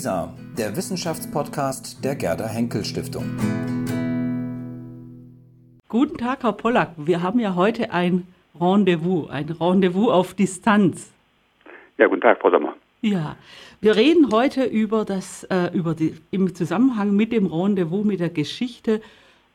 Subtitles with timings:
[0.00, 3.36] WISA, der Wissenschaftspodcast der Gerda Henkel Stiftung.
[5.90, 6.92] Guten Tag, Herr Pollack.
[6.96, 8.26] Wir haben ja heute ein
[8.58, 11.12] Rendezvous, ein Rendezvous auf Distanz.
[11.98, 12.76] Ja, guten Tag, Frau Sommer.
[13.02, 13.36] Ja,
[13.82, 18.30] wir reden heute über das, äh, über die, im Zusammenhang mit dem Rendezvous, mit der
[18.30, 19.02] Geschichte,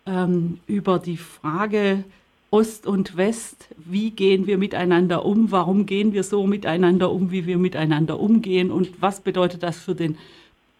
[0.05, 2.04] ähm, über die Frage
[2.52, 7.46] Ost und West, wie gehen wir miteinander um, warum gehen wir so miteinander um, wie
[7.46, 10.18] wir miteinander umgehen und was bedeutet das für den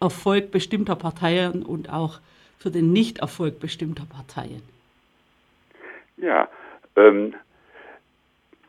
[0.00, 2.20] Erfolg bestimmter Parteien und auch
[2.58, 4.62] für den Nichterfolg bestimmter Parteien.
[6.16, 6.48] Ja,
[6.96, 7.34] ähm,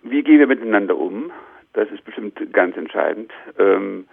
[0.04, 1.32] wie gehen wir miteinander um?
[1.74, 3.32] Das ist bestimmt ganz entscheidend.
[3.58, 4.08] Ähm,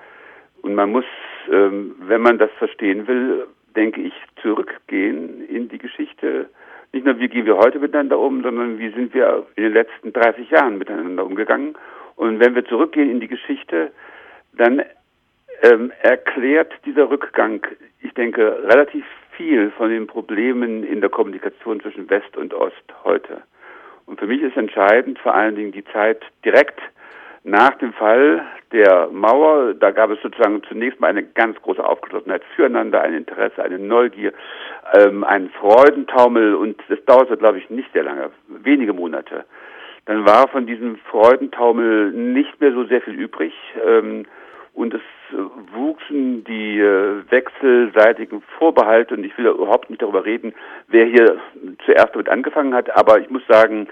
[0.62, 1.04] und man muss,
[1.50, 3.46] ähm, wenn man das verstehen will,
[3.76, 6.48] denke ich, zurückgehen in die Geschichte.
[6.92, 10.12] Nicht nur, wie gehen wir heute miteinander um, sondern wie sind wir in den letzten
[10.12, 11.76] 30 Jahren miteinander umgegangen.
[12.16, 13.90] Und wenn wir zurückgehen in die Geschichte,
[14.52, 14.82] dann
[15.62, 17.66] ähm, erklärt dieser Rückgang,
[18.00, 19.04] ich denke, relativ
[19.36, 23.42] viel von den Problemen in der Kommunikation zwischen West und Ost heute.
[24.06, 26.80] Und für mich ist entscheidend vor allen Dingen die Zeit direkt
[27.44, 32.42] nach dem Fall der Mauer, da gab es sozusagen zunächst mal eine ganz große Aufgeschlossenheit
[32.56, 34.32] füreinander, ein Interesse, eine Neugier,
[34.94, 39.44] ähm, einen Freudentaumel und das dauerte, glaube ich, nicht sehr lange, wenige Monate.
[40.06, 43.52] Dann war von diesem Freudentaumel nicht mehr so sehr viel übrig
[43.86, 44.24] ähm,
[44.74, 45.02] und es
[45.72, 50.52] wuchsen die äh, wechselseitigen Vorbehalte und ich will überhaupt nicht darüber reden,
[50.88, 51.38] wer hier
[51.84, 53.88] zuerst damit angefangen hat, aber ich muss sagen,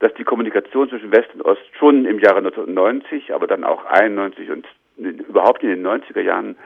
[0.00, 4.50] dass die Kommunikation zwischen West und Ost schon im Jahre 1990, aber dann auch 91
[4.50, 4.66] und
[4.98, 6.56] überhaupt in den 90er Jahren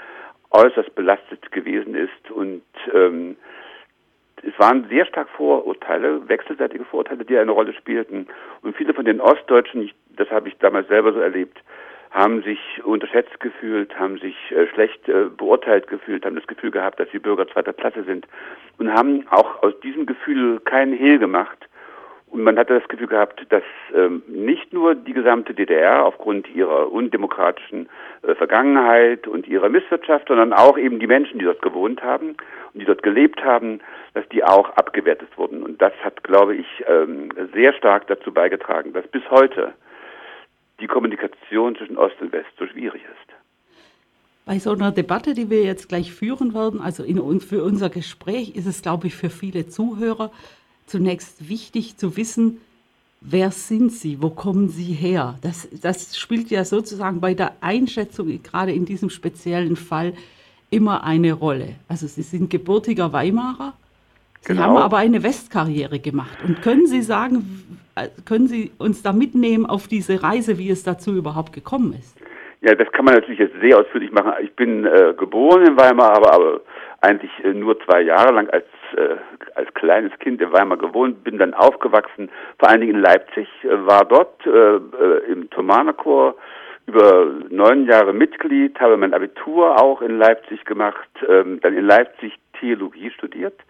[0.51, 2.63] äußerst belastet gewesen ist und
[2.95, 3.37] ähm,
[4.43, 8.29] es waren sehr stark Vorurteile, wechselseitige Vorurteile, die eine Rolle spielten.
[8.63, 11.59] Und viele von den Ostdeutschen, das habe ich damals selber so erlebt,
[12.11, 17.01] haben sich unterschätzt gefühlt, haben sich äh, schlecht äh, beurteilt gefühlt, haben das Gefühl gehabt,
[17.01, 18.27] dass sie Bürger zweiter Klasse sind
[18.79, 21.69] und haben auch aus diesem Gefühl keinen Hehl gemacht,
[22.31, 23.63] und man hatte das Gefühl gehabt, dass
[23.95, 27.89] ähm, nicht nur die gesamte DDR aufgrund ihrer undemokratischen
[28.23, 32.37] äh, Vergangenheit und ihrer Misswirtschaft, sondern auch eben die Menschen, die dort gewohnt haben
[32.75, 33.81] und die dort gelebt haben,
[34.13, 35.63] dass die auch abgewertet wurden.
[35.63, 39.73] Und das hat, glaube ich, ähm, sehr stark dazu beigetragen, dass bis heute
[40.81, 43.35] die Kommunikation zwischen Ost und West so schwierig ist.
[44.45, 48.57] Bei so einer Debatte, die wir jetzt gleich führen werden, also in, für unser Gespräch,
[48.57, 50.31] ist es, glaube ich, für viele Zuhörer
[50.87, 52.61] zunächst wichtig zu wissen,
[53.21, 55.39] wer sind Sie, wo kommen Sie her?
[55.43, 60.15] Das, das spielt ja sozusagen bei der Einschätzung, gerade in diesem speziellen Fall,
[60.71, 61.75] immer eine Rolle.
[61.89, 63.75] Also Sie sind gebürtiger Weimarer,
[64.41, 64.63] Sie genau.
[64.63, 66.39] haben aber eine Westkarriere gemacht.
[66.45, 67.81] Und können Sie sagen,
[68.27, 72.17] können Sie uns da mitnehmen auf diese Reise, wie es dazu überhaupt gekommen ist?
[72.61, 74.33] Ja, das kann man natürlich jetzt sehr ausführlich machen.
[74.43, 76.61] Ich bin äh, geboren in Weimar, aber, aber
[77.01, 78.67] eigentlich äh, nur zwei Jahre lang als
[78.97, 79.17] äh,
[79.55, 83.87] als kleines Kind in Weimar gewohnt, bin dann aufgewachsen, vor allen Dingen in Leipzig, äh,
[83.87, 86.37] war dort äh, äh, im Thomanerchor
[86.87, 92.33] über neun Jahre Mitglied, habe mein Abitur auch in Leipzig gemacht, ähm, dann in Leipzig
[92.59, 93.61] Theologie studiert.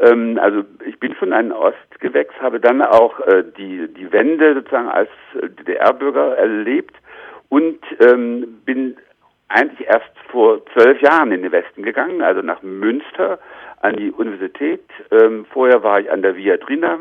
[0.00, 4.88] Ähm, also ich bin schon ein Ostgewächs, habe dann auch äh, die, die Wende sozusagen
[4.88, 6.94] als DDR-Bürger erlebt
[7.48, 8.96] und ähm, bin
[9.48, 13.38] eigentlich erst vor zwölf Jahren in den Westen gegangen, also nach Münster
[13.80, 14.84] an die Universität.
[15.10, 16.98] Ähm, vorher war ich an der Viadrina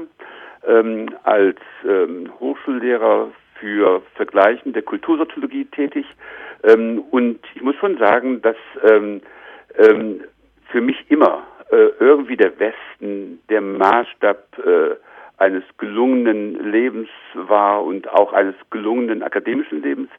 [0.65, 3.29] ähm, als ähm, Hochschullehrer
[3.59, 6.05] für vergleichende Kultursoziologie tätig.
[6.63, 9.21] Ähm, und ich muss schon sagen, dass ähm,
[9.77, 10.23] ähm,
[10.71, 14.95] für mich immer äh, irgendwie der Westen der Maßstab äh,
[15.37, 20.09] eines gelungenen Lebens war und auch eines gelungenen akademischen Lebens.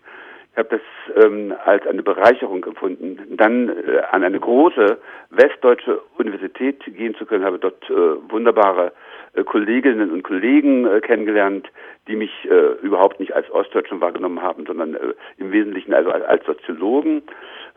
[0.59, 4.99] Habe das ähm, als eine Bereicherung empfunden, dann äh, an eine große
[5.31, 7.95] westdeutsche Universität gehen zu können, habe dort äh,
[8.31, 8.93] wunderbare
[9.35, 11.69] äh, Kolleginnen und Kollegen äh, kennengelernt,
[12.09, 16.25] die mich äh, überhaupt nicht als Ostdeutschen wahrgenommen haben, sondern äh, im Wesentlichen also als,
[16.25, 17.23] als Soziologen.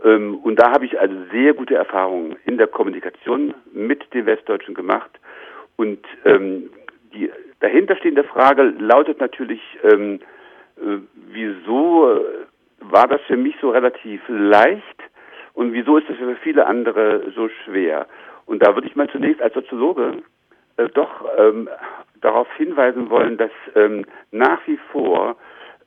[0.04, 4.74] Ähm, und da habe ich also sehr gute Erfahrungen in der Kommunikation mit den Westdeutschen
[4.74, 5.12] gemacht.
[5.76, 6.72] Und ähm,
[7.14, 7.30] die
[7.60, 10.20] dahinterstehende Frage lautet natürlich, ähm,
[10.78, 10.98] äh,
[11.32, 12.20] wieso
[12.82, 15.02] war das für mich so relativ leicht
[15.54, 18.08] und wieso ist das für viele andere so schwer?
[18.46, 20.24] Und da würde ich mal zunächst als Soziologe
[20.78, 21.70] äh, doch ähm,
[22.22, 25.36] darauf hinweisen wollen, dass ähm, nach wie vor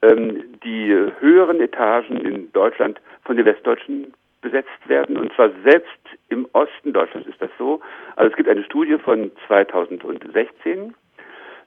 [0.02, 5.88] ähm, die höheren Etagen in Deutschland von den Westdeutschen besetzt werden und zwar selbst
[6.29, 7.81] im Osten Deutschlands ist das so.
[8.17, 10.94] Also es gibt eine Studie von 2016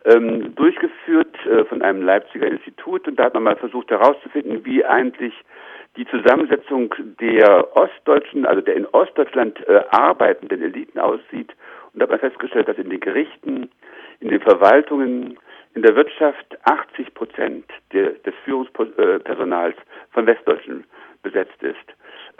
[0.07, 4.83] ähm, durchgeführt äh, von einem Leipziger Institut und da hat man mal versucht herauszufinden, wie
[4.85, 5.33] eigentlich
[5.97, 11.53] die Zusammensetzung der Ostdeutschen, also der in Ostdeutschland äh, arbeitenden Eliten aussieht.
[11.93, 13.69] Und hat man festgestellt, dass in den Gerichten,
[14.19, 15.37] in den Verwaltungen,
[15.73, 19.75] in der Wirtschaft 80 Prozent des Führungspersonals
[20.11, 20.85] von Westdeutschen
[21.23, 21.75] besetzt ist.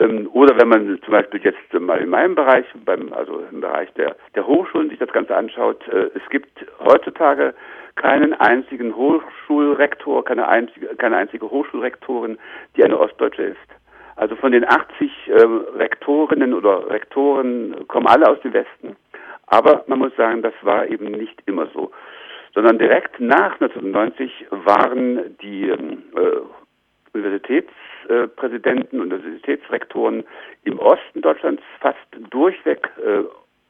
[0.00, 3.92] Ähm, oder wenn man zum Beispiel jetzt mal in meinem Bereich, beim, also im Bereich
[3.94, 7.54] der, der Hochschulen sich das Ganze anschaut, äh, es gibt heutzutage
[7.96, 12.38] keinen einzigen Hochschulrektor, keine einzige, keine einzige Hochschulrektorin,
[12.76, 13.58] die eine Ostdeutsche ist.
[14.14, 15.32] Also von den 80 äh,
[15.76, 18.96] Rektorinnen oder Rektoren kommen alle aus dem Westen.
[19.46, 21.90] Aber man muss sagen, das war eben nicht immer so.
[22.54, 26.40] Sondern direkt nach 1990 waren die ähm, äh,
[27.18, 30.24] Universitätspräsidenten, Universitätsrektoren
[30.64, 31.98] im Osten Deutschlands fast
[32.30, 33.24] durchweg äh,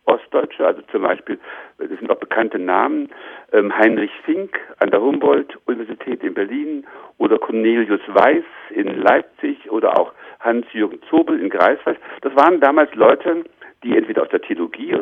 [0.09, 1.39] Ostdeutsche, also zum Beispiel,
[1.77, 3.11] das sind auch bekannte Namen,
[3.53, 6.87] ähm, Heinrich Fink an der Humboldt-Universität in Berlin
[7.19, 11.99] oder Cornelius Weiß in Leipzig oder auch Hans-Jürgen Zobel in Greifswald.
[12.23, 13.45] Das waren damals Leute,
[13.85, 14.97] die entweder aus der Theologie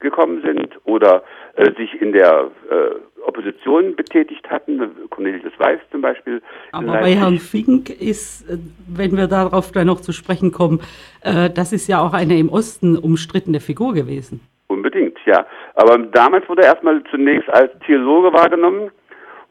[0.00, 1.22] gekommen sind oder
[1.56, 4.80] äh, sich in der äh, Opposition betätigt hatten,
[5.10, 6.40] Cornelius Weiß zum Beispiel.
[6.72, 8.58] Aber bei Herrn Fink ist, äh,
[8.88, 10.80] wenn wir darauf gleich noch zu sprechen kommen,
[11.22, 14.40] äh, das ist ja auch eine im Osten umstrittene Figur gewesen.
[14.68, 15.46] Unbedingt, ja.
[15.74, 18.90] Aber damals wurde er erstmal zunächst als Theologe wahrgenommen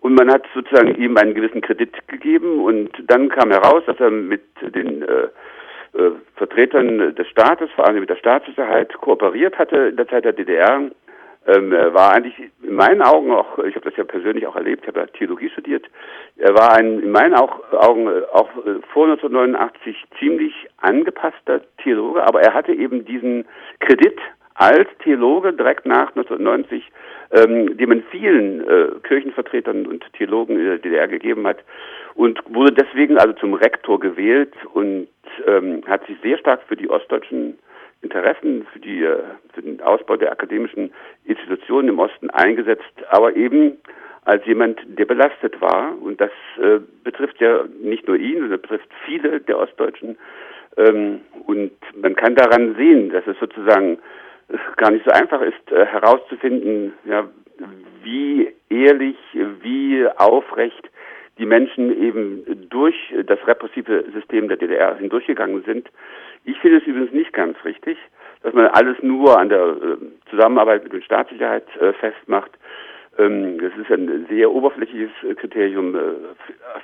[0.02, 4.12] und man hat sozusagen ihm einen gewissen Kredit gegeben und dann kam heraus, dass er
[4.12, 5.28] mit den äh,
[5.98, 10.34] äh, Vertretern des Staates, vor allem mit der Staatssicherheit, kooperiert hatte in der Zeit der
[10.34, 10.90] DDR.
[11.48, 14.90] Ähm, war eigentlich in meinen Augen auch, ich habe das ja persönlich auch erlebt, ich
[14.90, 15.86] habe ja Theologie studiert,
[16.36, 22.54] er war ein, in meinen Augen auch äh, vor 1989 ziemlich angepasster Theologe, aber er
[22.54, 23.46] hatte eben diesen
[23.80, 24.20] Kredit
[24.58, 26.84] als Theologe direkt nach 1990,
[27.32, 31.60] ähm, den man vielen äh, Kirchenvertretern und Theologen in der DDR gegeben hat
[32.16, 35.08] und wurde deswegen also zum Rektor gewählt und
[35.46, 37.60] ähm, hat sich sehr stark für die ostdeutschen
[38.02, 39.20] Interessen, für, die, äh,
[39.54, 40.92] für den Ausbau der akademischen
[41.26, 43.78] Institutionen im Osten eingesetzt, aber eben
[44.26, 45.96] als jemand, der belastet war.
[46.02, 50.18] Und das äh, betrifft ja nicht nur ihn, sondern betrifft viele der Ostdeutschen.
[50.78, 54.00] Ähm, und man kann daran sehen, dass es sozusagen
[54.78, 57.28] gar nicht so einfach ist, äh, herauszufinden, ja,
[58.04, 59.18] wie ehrlich,
[59.62, 60.90] wie aufrecht
[61.38, 62.96] die Menschen eben durch
[63.26, 65.90] das repressive System der DDR hindurchgegangen sind.
[66.46, 67.98] Ich finde es übrigens nicht ganz richtig,
[68.44, 69.98] dass man alles nur an der äh,
[70.30, 72.52] Zusammenarbeit mit der Staatssicherheit äh, festmacht.
[73.18, 75.96] Ähm, das ist ein sehr oberflächliches Kriterium.
[75.96, 76.00] Äh,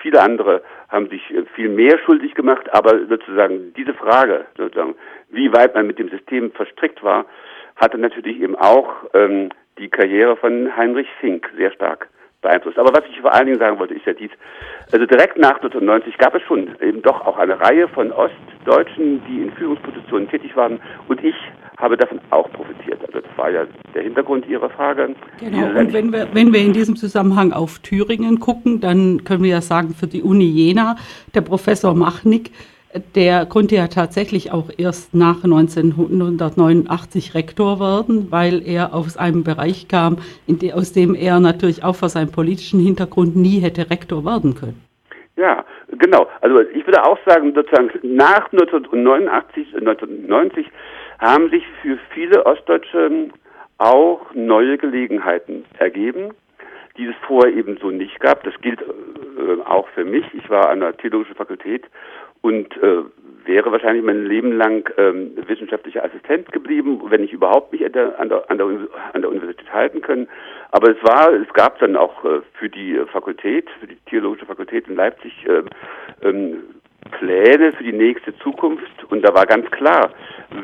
[0.01, 1.21] viele andere haben sich
[1.55, 4.95] viel mehr schuldig gemacht, aber sozusagen diese Frage, sozusagen,
[5.29, 7.25] wie weit man mit dem System verstrickt war,
[7.75, 12.09] hatte natürlich eben auch ähm, die Karriere von Heinrich Fink sehr stark
[12.43, 12.77] beeinflusst.
[12.77, 14.29] Aber was ich vor allen Dingen sagen wollte, ist ja dies.
[14.91, 19.41] Also direkt nach 1990 gab es schon eben doch auch eine Reihe von Ostdeutschen, die
[19.43, 20.79] in Führungspositionen tätig waren.
[21.07, 21.35] Und ich
[21.77, 23.01] habe davon auch profitiert.
[23.07, 25.15] Also das war ja der Hintergrund Ihrer Frage.
[25.39, 29.49] Genau, und wenn wir, wenn wir in diesem Zusammenhang auf Thüringen gucken, dann können wir
[29.49, 30.97] ja sagen, für die Uni Jena,
[31.33, 32.51] der Professor Machnick,
[33.15, 39.87] der konnte ja tatsächlich auch erst nach 1989 Rektor werden, weil er aus einem Bereich
[39.87, 40.17] kam,
[40.47, 44.81] de, aus dem er natürlich auch vor seinem politischen Hintergrund nie hätte Rektor werden können.
[45.35, 45.65] Ja,
[45.97, 46.27] genau.
[46.41, 50.67] Also ich würde auch sagen, sozusagen nach 1989, 1990
[51.19, 53.29] haben sich für viele Ostdeutsche
[53.79, 56.33] auch neue Gelegenheiten ergeben,
[56.97, 58.43] die es vorher eben so nicht gab.
[58.43, 60.25] Das gilt äh, auch für mich.
[60.33, 61.85] Ich war an der Theologischen Fakultät
[62.43, 63.03] und äh,
[63.45, 68.19] wäre wahrscheinlich mein Leben lang ähm, wissenschaftlicher Assistent geblieben, wenn ich überhaupt mich an der,
[68.19, 70.27] an der, an der, Universität halten können.
[70.71, 74.87] Aber es war, es gab dann auch äh, für die Fakultät, für die Theologische Fakultät
[74.87, 75.63] in Leipzig äh,
[76.27, 76.63] ähm,
[77.11, 80.11] Pläne für die nächste Zukunft und da war ganz klar,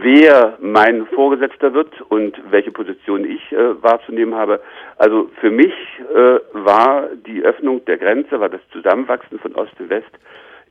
[0.01, 4.61] wer mein Vorgesetzter wird und welche Position ich äh, wahrzunehmen habe.
[4.97, 5.73] Also für mich
[6.13, 10.11] äh, war die Öffnung der Grenze, war das Zusammenwachsen von Ost und West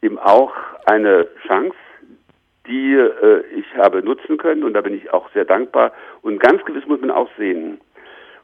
[0.02, 0.52] eben auch
[0.87, 1.76] eine Chance,
[2.67, 5.93] die äh, ich habe nutzen können und da bin ich auch sehr dankbar.
[6.23, 7.81] Und ganz gewiss muss man auch sehen,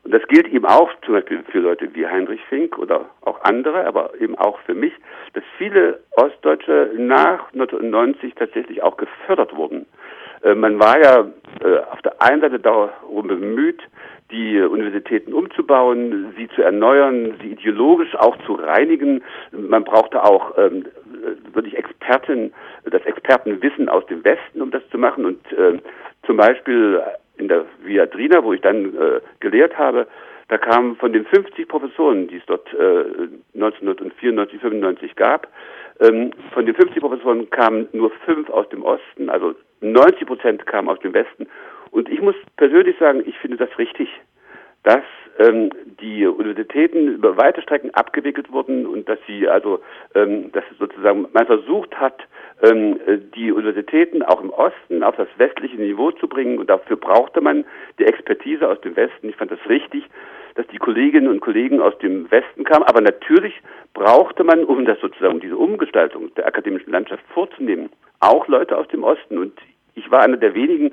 [0.04, 3.86] und das gilt eben auch zum Beispiel für Leute wie Heinrich Fink oder auch andere,
[3.86, 4.92] aber eben auch für mich,
[5.32, 9.86] dass viele Ostdeutsche nach 1990 tatsächlich auch gefördert wurden.
[10.42, 11.26] Äh, man war ja
[11.64, 13.82] äh, auf der einen Seite darum bemüht,
[14.30, 19.22] die Universitäten umzubauen, sie zu erneuern, sie ideologisch auch zu reinigen.
[19.52, 20.86] Man brauchte auch ähm,
[21.52, 22.52] wirklich Experten,
[22.84, 25.24] das Expertenwissen aus dem Westen, um das zu machen.
[25.24, 25.78] Und äh,
[26.26, 27.02] zum Beispiel
[27.36, 30.06] in der Viadrina, wo ich dann äh, gelehrt habe,
[30.48, 33.04] Da kamen von den 50 Professoren, die es dort äh,
[33.54, 35.48] 1994, 95 gab,
[36.00, 40.88] ähm, von den 50 Professoren kamen nur fünf aus dem Osten, also 90 Prozent kamen
[40.88, 41.46] aus dem Westen.
[41.94, 44.08] Und ich muss persönlich sagen, ich finde das richtig,
[44.82, 45.04] dass
[45.38, 45.70] ähm,
[46.00, 49.78] die Universitäten über weite Strecken abgewickelt wurden und dass sie also,
[50.16, 52.20] ähm, dass sozusagen man versucht hat,
[52.62, 52.98] ähm,
[53.36, 56.58] die Universitäten auch im Osten auf das westliche Niveau zu bringen.
[56.58, 57.64] Und dafür brauchte man
[58.00, 59.28] die Expertise aus dem Westen.
[59.28, 60.04] Ich fand das richtig,
[60.56, 63.54] dass die Kolleginnen und Kollegen aus dem Westen kamen, aber natürlich
[63.92, 69.04] brauchte man, um das sozusagen diese Umgestaltung der akademischen Landschaft vorzunehmen, auch Leute aus dem
[69.04, 69.38] Osten.
[69.38, 69.52] Und
[69.94, 70.92] ich war einer der wenigen,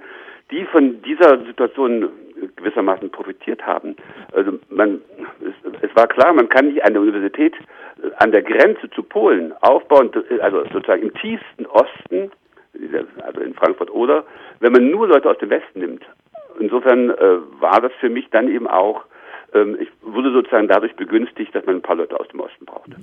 [0.52, 2.10] die von dieser Situation
[2.56, 3.96] gewissermaßen profitiert haben.
[4.34, 5.02] Also man,
[5.42, 9.54] es, es, war klar, man kann nicht eine Universität äh, an der Grenze zu Polen
[9.62, 12.32] aufbauen, also sozusagen im tiefsten Osten,
[13.24, 14.24] also in Frankfurt oder,
[14.60, 16.04] wenn man nur Leute aus dem Westen nimmt.
[16.60, 19.04] Insofern äh, war das für mich dann eben auch,
[19.54, 22.96] ähm, ich wurde sozusagen dadurch begünstigt, dass man ein paar Leute aus dem Osten brauchte.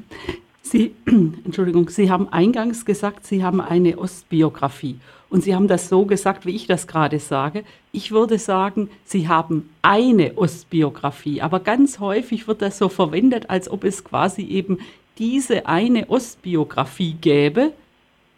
[0.71, 4.97] Sie, Entschuldigung, Sie haben eingangs gesagt, Sie haben eine Ostbiografie.
[5.31, 7.65] Und Sie haben das so gesagt, wie ich das gerade sage.
[7.93, 11.43] Ich würde sagen, Sie haben eine Ostbiografie.
[11.43, 14.79] Aber ganz häufig wird das so verwendet, als ob es quasi eben
[15.19, 17.73] diese eine Ostbiografie gäbe,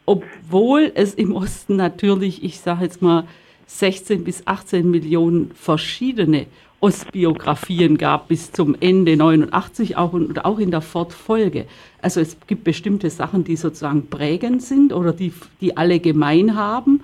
[0.07, 3.25] obwohl es im Osten natürlich, ich sage jetzt mal,
[3.67, 6.47] 16 bis 18 Millionen verschiedene
[6.81, 11.67] Ostbiografien gab bis zum Ende 89 auch und auch in der Fortfolge.
[12.01, 17.03] Also es gibt bestimmte Sachen, die sozusagen prägend sind oder die, die alle gemein haben.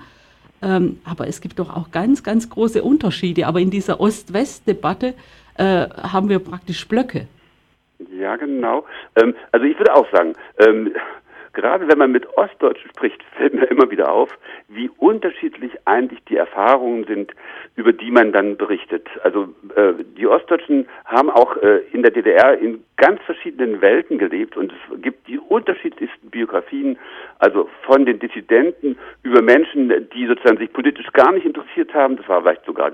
[0.63, 3.45] Ähm, aber es gibt doch auch ganz, ganz große Unterschiede.
[3.45, 5.13] Aber in dieser Ost-West-Debatte
[5.57, 7.27] äh, haben wir praktisch Blöcke.
[8.11, 8.85] Ja, genau.
[9.15, 10.93] Ähm, also ich würde auch sagen, ähm,
[11.57, 14.29] gerade wenn man mit Ostdeutschen spricht, fällt mir immer wieder auf,
[14.67, 17.33] wie unterschiedlich eigentlich die Erfahrungen sind,
[17.75, 19.07] über die man dann berichtet.
[19.23, 24.55] Also äh, die Ostdeutschen haben auch äh, in der DDR in ganz verschiedenen Welten gelebt
[24.55, 26.97] und es gibt die unterschiedlichsten Biografien,
[27.39, 32.27] also von den Dissidenten über Menschen, die sozusagen sich politisch gar nicht interessiert haben, das
[32.29, 32.91] war vielleicht sogar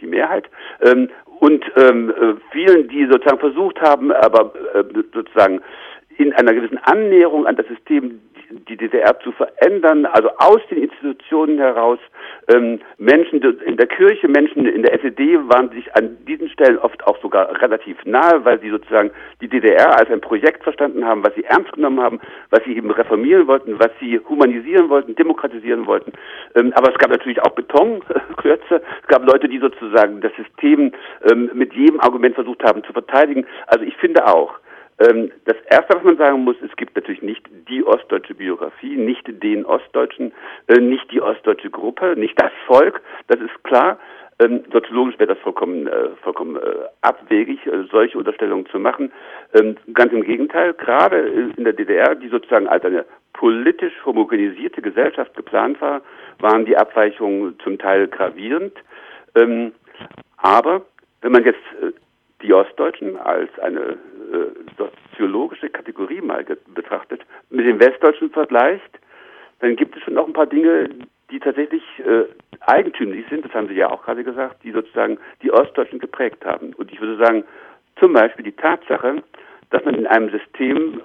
[0.00, 0.48] die Mehrheit,
[0.82, 1.08] ähm,
[1.40, 4.84] und ähm, äh, vielen, die sozusagen versucht haben, aber äh,
[5.14, 5.62] sozusagen
[6.20, 8.20] in einer gewissen Annäherung an das System
[8.68, 11.98] die DDR zu verändern, also aus den Institutionen heraus.
[12.52, 17.06] Ähm, Menschen in der Kirche, Menschen in der SED waren sich an diesen Stellen oft
[17.06, 19.10] auch sogar relativ nahe, weil sie sozusagen
[19.40, 22.90] die DDR als ein Projekt verstanden haben, was sie ernst genommen haben, was sie eben
[22.90, 26.12] reformieren wollten, was sie humanisieren wollten, demokratisieren wollten.
[26.56, 28.82] Ähm, aber es gab natürlich auch Betonklötze.
[29.02, 30.92] Es gab Leute, die sozusagen das System
[31.30, 33.46] ähm, mit jedem Argument versucht haben zu verteidigen.
[33.68, 34.58] Also ich finde auch,
[35.00, 39.64] das Erste, was man sagen muss, es gibt natürlich nicht die ostdeutsche Biografie, nicht den
[39.64, 40.32] Ostdeutschen,
[40.66, 43.98] äh, nicht die ostdeutsche Gruppe, nicht das Volk, das ist klar.
[44.38, 46.60] Ähm, soziologisch wäre das vollkommen, äh, vollkommen äh,
[47.00, 49.10] abwegig, äh, solche Unterstellungen zu machen.
[49.54, 55.34] Ähm, ganz im Gegenteil, gerade in der DDR, die sozusagen als eine politisch homogenisierte Gesellschaft
[55.34, 56.02] geplant war,
[56.40, 58.74] waren die Abweichungen zum Teil gravierend.
[59.34, 59.72] Ähm,
[60.38, 60.82] aber
[61.22, 61.92] wenn man jetzt äh,
[62.42, 63.96] die Ostdeutschen als eine äh,
[64.76, 66.44] soziologische Kategorie mal
[66.74, 68.98] betrachtet, mit den Westdeutschen vergleicht,
[69.60, 70.88] dann gibt es schon noch ein paar Dinge,
[71.30, 72.24] die tatsächlich äh,
[72.60, 76.72] eigentümlich sind, das haben Sie ja auch gerade gesagt, die sozusagen die Ostdeutschen geprägt haben.
[76.74, 77.44] Und ich würde sagen,
[77.98, 79.22] zum Beispiel die Tatsache,
[79.70, 81.00] dass man in einem System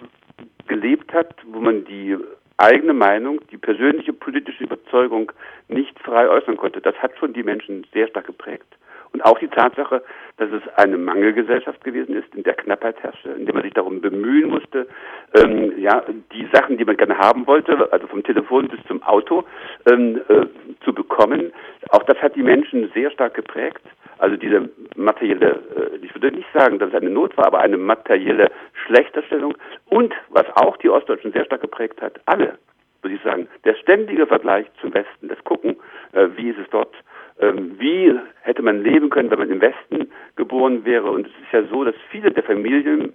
[0.67, 2.17] gelebt hat, wo man die
[2.57, 5.31] eigene Meinung, die persönliche politische Überzeugung
[5.67, 6.81] nicht frei äußern konnte.
[6.81, 8.77] Das hat schon die Menschen sehr stark geprägt.
[9.15, 10.03] Und auch die Tatsache,
[10.35, 14.01] dass es eine Mangelgesellschaft gewesen ist, in der Knappheit herrschte, in der man sich darum
[14.01, 14.87] bemühen musste,
[15.33, 16.03] ähm, ja,
[16.33, 19.45] die Sachen, die man gerne haben wollte, also vom Telefon bis zum Auto,
[19.89, 20.47] ähm, äh,
[20.83, 21.53] zu bekommen.
[21.91, 23.83] Auch das hat die Menschen sehr stark geprägt.
[24.17, 27.77] Also diese materielle, äh, ich würde nicht sagen, dass es eine Not war, aber eine
[27.77, 28.51] materielle
[28.85, 29.55] Schlechterstellung.
[29.85, 32.57] Und was auch die Ostdeutschen sehr stark geprägt hat, alle,
[33.01, 35.77] würde ich sagen, der ständige Vergleich zum Westen, das Gucken,
[36.11, 36.93] äh, wie ist es dort,
[37.37, 41.11] wie hätte man leben können, wenn man im Westen geboren wäre.
[41.11, 43.13] Und es ist ja so, dass viele der Familien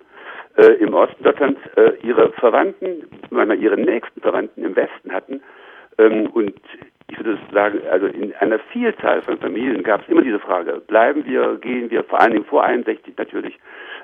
[0.57, 5.43] äh, im Osten Deutschlands äh, ihre Verwandten, manchmal ihre nächsten Verwandten im Westen hatten.
[5.99, 6.55] Ähm, und
[7.11, 11.25] ich würde sagen, also in einer Vielzahl von Familien gab es immer diese Frage, bleiben
[11.25, 13.59] wir, gehen wir, vor allen Dingen vor 61 natürlich,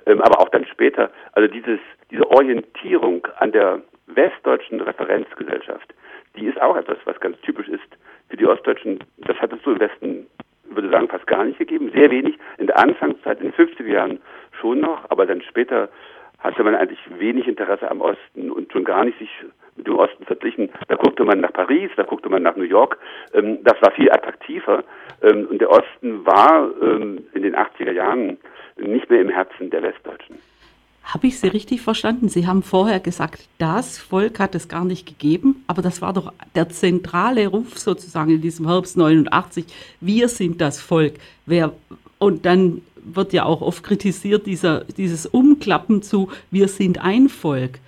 [0.06, 1.10] ähm, aber auch dann später.
[1.32, 1.78] Also dieses,
[2.10, 5.94] diese Orientierung an der westdeutschen Referenzgesellschaft,
[6.36, 7.96] die ist auch etwas, was ganz typisch ist
[8.28, 8.98] für die Ostdeutschen.
[9.18, 10.26] Das hat es so im Westen,
[10.64, 11.90] würde sagen, fast gar nicht gegeben.
[11.94, 12.38] Sehr wenig.
[12.58, 14.20] In der Anfangszeit, in den 50er Jahren
[14.60, 15.88] schon noch, aber dann später
[16.38, 19.30] hatte man eigentlich wenig Interesse am Osten und schon gar nicht sich
[19.76, 20.70] mit dem Osten verglichen.
[20.88, 22.98] Da guckte man nach Paris, da guckte man nach New York.
[23.34, 24.84] Ähm, das war viel attraktiver.
[25.22, 28.38] Ähm, und der Osten war ähm, in den 80er Jahren
[28.76, 30.38] nicht mehr im Herzen der Westdeutschen.
[31.06, 32.28] Habe ich Sie richtig verstanden?
[32.28, 36.32] Sie haben vorher gesagt, das Volk hat es gar nicht gegeben, aber das war doch
[36.56, 39.66] der zentrale Ruf sozusagen in diesem Herbst 89.
[40.00, 41.14] Wir sind das Volk.
[41.46, 41.72] Wer,
[42.18, 47.78] und dann wird ja auch oft kritisiert, dieser, dieses Umklappen zu, wir sind ein Volk.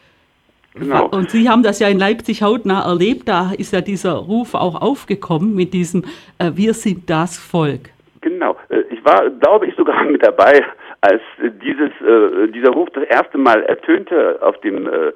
[0.74, 1.08] Genau.
[1.08, 4.80] Und Sie haben das ja in Leipzig hautnah erlebt, da ist ja dieser Ruf auch
[4.80, 6.04] aufgekommen mit diesem,
[6.38, 7.90] äh, wir sind das Volk.
[8.20, 10.62] Genau, äh, ich war, glaube ich, sogar mit dabei,
[11.00, 11.22] als
[11.62, 15.12] dieses, äh, dieser Ruf das erste Mal ertönte auf dem äh,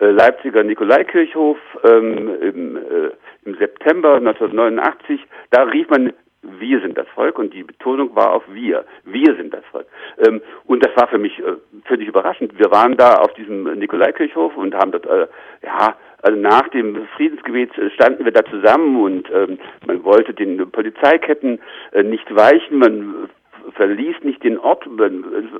[0.00, 3.10] äh Leipziger Nikolaikirchhof ähm, im, äh,
[3.44, 5.20] im September 1989.
[5.50, 8.84] Da rief man wir sind das Volk und die Betonung war auf wir.
[9.04, 9.86] Wir sind das Volk.
[10.18, 11.54] Ähm, und das war für mich äh,
[11.84, 12.56] völlig überraschend.
[12.58, 15.26] Wir waren da auf diesem Nikolaikirchhof und haben dort, äh,
[15.64, 21.60] ja, also nach dem Friedensgebet standen wir da zusammen und ähm, man wollte den Polizeiketten
[21.92, 23.28] äh, nicht weichen, man
[23.72, 24.86] verließ nicht den Ort.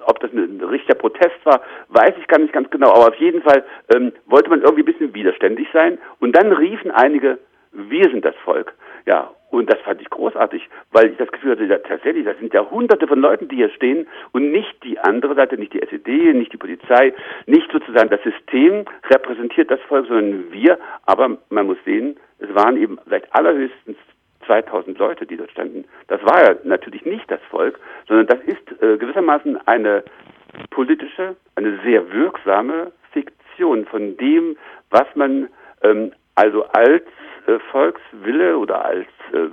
[0.06, 2.90] Ob das ein richtiger Protest war, weiß ich gar nicht ganz genau.
[2.90, 5.98] Aber auf jeden Fall ähm, wollte man irgendwie ein bisschen widerständig sein.
[6.20, 7.38] Und dann riefen einige,
[7.72, 8.74] wir sind das Volk.
[9.06, 12.52] Ja, und das fand ich großartig, weil ich das Gefühl hatte, ja, tatsächlich, das sind
[12.52, 16.34] ja hunderte von Leuten, die hier stehen und nicht die andere Seite, nicht die SED,
[16.34, 17.14] nicht die Polizei,
[17.46, 20.78] nicht sozusagen das System repräsentiert das Volk, sondern wir.
[21.06, 23.96] Aber man muss sehen, es waren eben vielleicht allerhöchstens
[24.48, 25.84] 2000 Leute, die dort standen.
[26.08, 27.78] Das war ja natürlich nicht das Volk,
[28.08, 30.02] sondern das ist äh, gewissermaßen eine
[30.70, 34.56] politische, eine sehr wirksame Fiktion von dem,
[34.90, 35.48] was man
[35.82, 37.04] ähm, also als
[37.46, 39.48] äh, Volkswille oder als äh,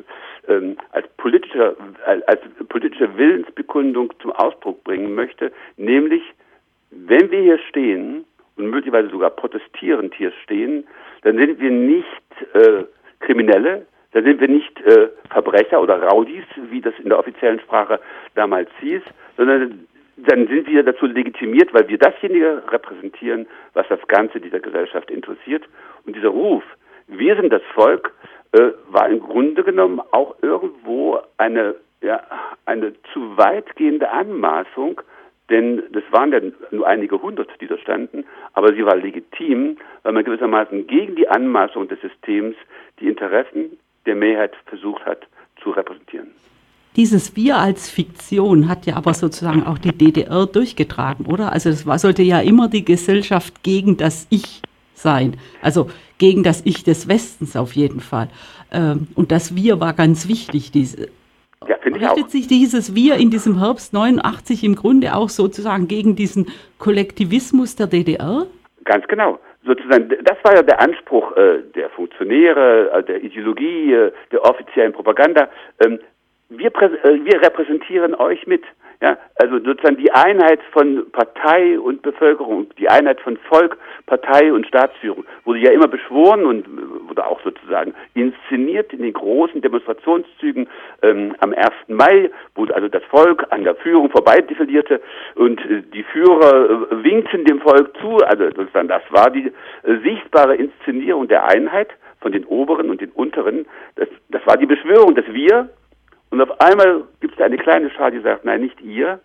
[0.47, 1.75] ähm, als politischer
[2.05, 6.21] als politische Willensbekundung zum Ausdruck bringen möchte, nämlich
[6.91, 8.25] wenn wir hier stehen
[8.55, 10.87] und möglicherweise sogar protestierend hier stehen,
[11.23, 12.05] dann sind wir nicht
[12.53, 12.83] äh,
[13.19, 17.99] Kriminelle, da sind wir nicht äh, Verbrecher oder Raudis, wie das in der offiziellen Sprache
[18.33, 19.01] damals hieß,
[19.35, 25.11] sondern dann sind wir dazu legitimiert, weil wir dasjenige repräsentieren, was das Ganze dieser Gesellschaft
[25.11, 25.63] interessiert.
[26.05, 26.63] Und dieser Ruf,
[27.07, 28.13] wir sind das Volk,
[28.53, 32.23] äh, war im Grunde genommen auch irgendwo eine, ja,
[32.65, 35.01] eine zu weitgehende Anmaßung,
[35.49, 36.39] denn das waren ja
[36.71, 38.23] nur einige hundert, die da standen,
[38.53, 42.55] aber sie war legitim, weil man gewissermaßen gegen die Anmaßung des Systems
[43.01, 45.27] die Interessen der Mehrheit versucht hat
[45.61, 46.27] zu repräsentieren.
[46.95, 51.51] Dieses Wir als Fiktion hat ja aber sozusagen auch die DDR durchgetragen, oder?
[51.51, 54.61] Also es war, sollte ja immer die Gesellschaft gegen das Ich
[54.93, 55.35] sein.
[55.61, 58.29] Also gegen das Ich des Westens auf jeden Fall.
[58.71, 60.71] Ähm, und das Wir war ganz wichtig.
[60.71, 61.09] Diese,
[61.67, 66.47] ja, richtet sich dieses Wir in diesem Herbst 89 im Grunde auch sozusagen gegen diesen
[66.77, 68.47] Kollektivismus der DDR?
[68.85, 74.11] Ganz genau sozusagen, das war ja der Anspruch äh, der Funktionäre, äh, der Ideologie, äh,
[74.31, 75.49] der offiziellen Propaganda.
[75.83, 75.99] Ähm,
[76.49, 78.63] wir, äh, wir repräsentieren euch mit.
[79.01, 84.65] Ja, also sozusagen die Einheit von Partei und Bevölkerung, die Einheit von Volk, Partei und
[84.67, 86.65] Staatsführung wurde ja immer beschworen und
[87.09, 90.69] wurde auch sozusagen inszeniert in den großen Demonstrationszügen
[91.01, 91.67] ähm, am 1.
[91.87, 95.01] Mai, wo also das Volk an der Führung vorbeidefilierte
[95.35, 98.17] und äh, die Führer äh, winkten dem Volk zu.
[98.19, 99.51] Also sozusagen das war die
[99.83, 101.89] äh, sichtbare Inszenierung der Einheit
[102.21, 103.65] von den Oberen und den Unteren.
[103.97, 105.69] Das, das war die Beschwörung, dass wir
[106.35, 109.21] und auf einmal gibt es eine kleine Schar, die sagt, nein, nicht ihr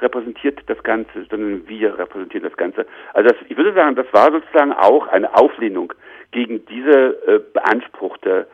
[0.00, 2.84] repräsentiert das Ganze, sondern wir repräsentieren das Ganze.
[3.14, 5.90] Also das, ich würde sagen, das war sozusagen auch eine Auflehnung
[6.32, 8.46] gegen diese äh, beanspruchte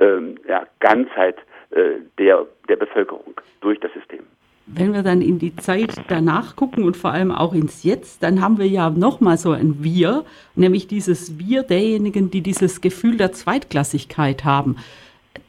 [0.00, 1.36] äh, ja, Ganzheit
[1.70, 4.20] äh, der, der Bevölkerung durch das System.
[4.66, 8.40] Wenn wir dann in die Zeit danach gucken und vor allem auch ins Jetzt, dann
[8.40, 13.32] haben wir ja nochmal so ein Wir, nämlich dieses Wir derjenigen, die dieses Gefühl der
[13.32, 14.76] Zweitklassigkeit haben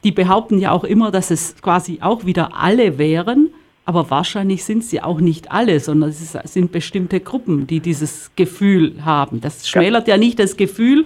[0.04, 3.50] die behaupten ja auch immer, dass es quasi auch wieder alle wären,
[3.84, 9.04] aber wahrscheinlich sind sie auch nicht alle, sondern es sind bestimmte Gruppen, die dieses Gefühl
[9.04, 9.40] haben.
[9.40, 11.04] Das schmälert ja, ja nicht das Gefühl,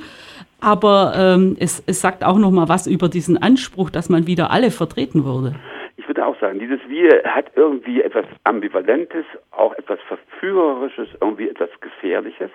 [0.60, 4.50] aber ähm, es, es sagt auch noch mal was über diesen Anspruch, dass man wieder
[4.50, 5.54] alle vertreten würde.
[5.96, 11.70] Ich würde auch sagen, dieses Wir hat irgendwie etwas Ambivalentes, auch etwas Verführerisches, irgendwie etwas
[11.80, 12.50] Gefährliches.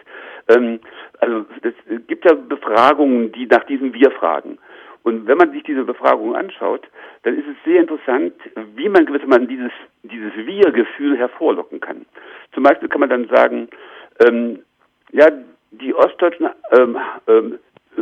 [0.50, 0.80] Ähm,
[1.20, 1.74] also es
[2.08, 4.58] gibt ja Befragungen, die nach diesem Wir fragen.
[5.04, 6.88] Und wenn man sich diese Befragung anschaut,
[7.24, 8.34] dann ist es sehr interessant,
[8.76, 9.72] wie man gewissermaßen dieses,
[10.04, 12.06] dieses Wir-Gefühl hervorlocken kann.
[12.54, 13.68] Zum Beispiel kann man dann sagen,
[14.26, 14.60] ähm,
[15.12, 15.28] ja,
[15.72, 17.60] die Ostdeutschen ähm, ähm,
[17.98, 18.02] äh,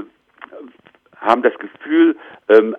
[1.17, 2.17] haben das Gefühl,
[2.49, 2.75] ähm,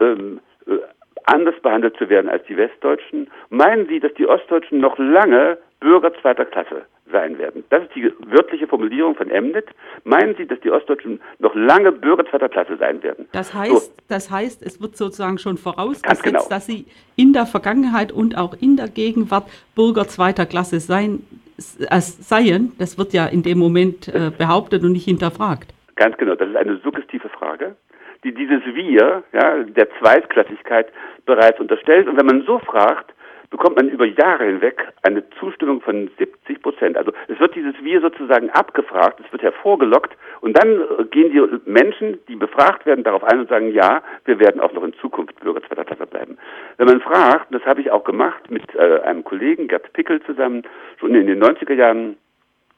[0.00, 0.78] ähm, äh,
[1.24, 3.30] anders behandelt zu werden als die Westdeutschen.
[3.48, 7.64] Meinen Sie, dass die Ostdeutschen noch lange Bürger zweiter Klasse sein werden.
[7.70, 9.66] Das ist die wörtliche Formulierung von Emnet.
[10.04, 13.26] Meinen Sie, dass die Ostdeutschen noch lange Bürger zweiter Klasse sein werden?
[13.32, 14.02] Das heißt, so.
[14.08, 16.42] das heißt es wird sozusagen schon vorausgesetzt, genau.
[16.48, 16.86] dass sie
[17.16, 21.20] in der Vergangenheit und auch in der Gegenwart Bürger zweiter Klasse sein,
[21.58, 22.72] äh, seien.
[22.78, 25.72] Das wird ja in dem Moment äh, behauptet und nicht hinterfragt.
[25.96, 27.76] Ganz genau, das ist eine suggestive Frage,
[28.24, 30.88] die dieses Wir, ja, der Zweitklassigkeit
[31.26, 32.08] bereits unterstellt.
[32.08, 33.14] Und wenn man so fragt,
[33.54, 36.96] bekommt man über Jahre hinweg eine Zustimmung von 70 Prozent.
[36.96, 41.70] Also es wird dieses Wir sozusagen abgefragt, es wird hervorgelockt und dann äh, gehen die
[41.70, 45.38] Menschen, die befragt werden, darauf ein und sagen, ja, wir werden auch noch in Zukunft
[45.38, 46.36] Bürger zweiter Klasse bleiben.
[46.78, 50.64] Wenn man fragt, das habe ich auch gemacht mit äh, einem Kollegen, Gerd Pickel zusammen,
[50.98, 52.16] schon in den 90er Jahren,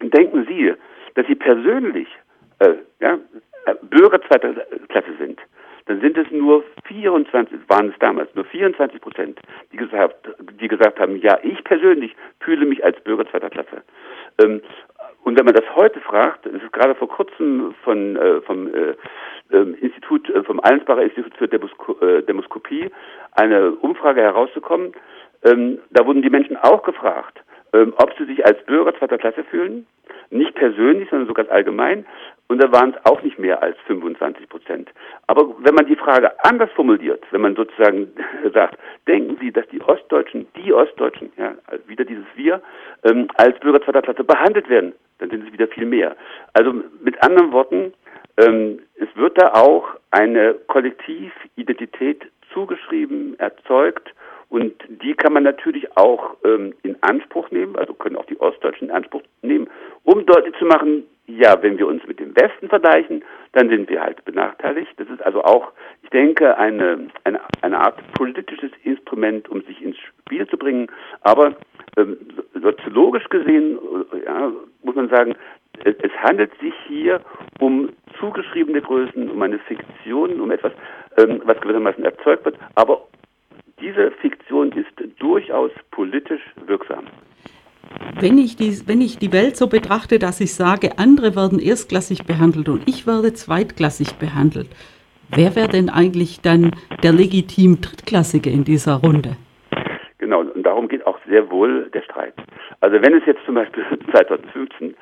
[0.03, 0.75] denken Sie,
[1.15, 2.09] dass Sie persönlich
[2.59, 3.19] äh, ja,
[3.81, 4.53] Bürger zweiter
[4.89, 5.41] Klasse sind,
[5.87, 9.41] dann sind es nur 24, waren es damals nur 24 Prozent,
[9.73, 10.29] die gesagt,
[10.61, 13.83] die gesagt haben, ja, ich persönlich fühle mich als Bürger zweiter Klasse.
[14.39, 14.61] Ähm,
[15.23, 18.95] und wenn man das heute fragt, es ist gerade vor kurzem von, äh, vom äh,
[19.53, 22.91] ähm, Institut, äh, vom Allensbacher Institut für Demosko äh, Demoskopie
[23.33, 24.93] eine Umfrage herausgekommen.
[25.45, 27.41] Ähm, da wurden die Menschen auch gefragt,
[27.77, 29.87] ähm, ob sie sich als Bürger zweiter Klasse fühlen.
[30.31, 32.07] Nicht persönlich, sondern sogar allgemein.
[32.49, 34.89] Und da waren es auch nicht mehr als 25 Prozent.
[35.27, 38.13] Aber wenn man die Frage anders formuliert, wenn man sozusagen
[38.55, 41.55] sagt, denken Sie, dass die Ostdeutschen, die Ostdeutschen, ja,
[41.87, 42.63] wieder dieses Wir,
[43.05, 46.17] ähm, als Bürger zweiter Klasse behandelt werden, dann sind es wieder viel mehr.
[46.55, 47.93] Also mit anderen Worten,
[48.39, 54.15] ähm, es wird da auch eine Kollektividentität zugeschrieben, erzeugt
[54.49, 58.89] und die kann man natürlich auch ähm, in Anspruch nehmen, also können auch die Ostdeutschen
[58.89, 59.69] in Anspruch nehmen,
[60.05, 64.01] um deutlich zu machen, ja, wenn wir uns mit dem Westen vergleichen, dann sind wir
[64.01, 64.93] halt benachteiligt.
[64.97, 69.97] Das ist also auch, ich denke, eine, eine, eine Art politisches Instrument, um sich ins
[69.99, 70.87] Spiel zu bringen.
[71.23, 71.57] Aber
[71.97, 72.17] ähm,
[72.55, 73.79] soziologisch gesehen
[74.25, 74.53] ja,
[74.85, 75.35] muss man sagen,
[75.85, 77.21] es, es handelt sich hier
[77.59, 80.73] um zugeschriebene Größen, um eine Fiktion, um etwas,
[81.17, 82.57] ähm, was gewissermaßen erzeugt wird.
[82.77, 83.03] Aber
[83.81, 87.05] diese Fiktion ist durchaus politisch wirksam.
[88.21, 92.25] Wenn ich, die, wenn ich die Welt so betrachte, dass ich sage, andere werden erstklassig
[92.27, 94.69] behandelt und ich werde zweitklassig behandelt,
[95.31, 99.37] wer wäre denn eigentlich dann der legitim Drittklassige in dieser Runde?
[100.19, 102.35] Genau, und darum geht auch sehr wohl der Streit.
[102.81, 104.95] Also wenn es jetzt zum Beispiel 2015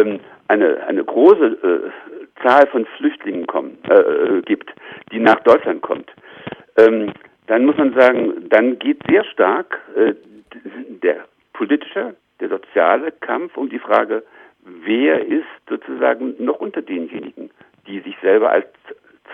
[0.00, 4.70] ähm, eine, eine große äh, Zahl von Flüchtlingen kommen, äh, äh, gibt,
[5.12, 6.10] die nach Deutschland kommt,
[6.78, 7.12] ähm,
[7.46, 10.14] dann muss man sagen, dann geht sehr stark äh,
[11.02, 14.22] der politische, der soziale Kampf um die Frage,
[14.64, 17.50] wer ist sozusagen noch unter denjenigen,
[17.86, 18.66] die sich selber als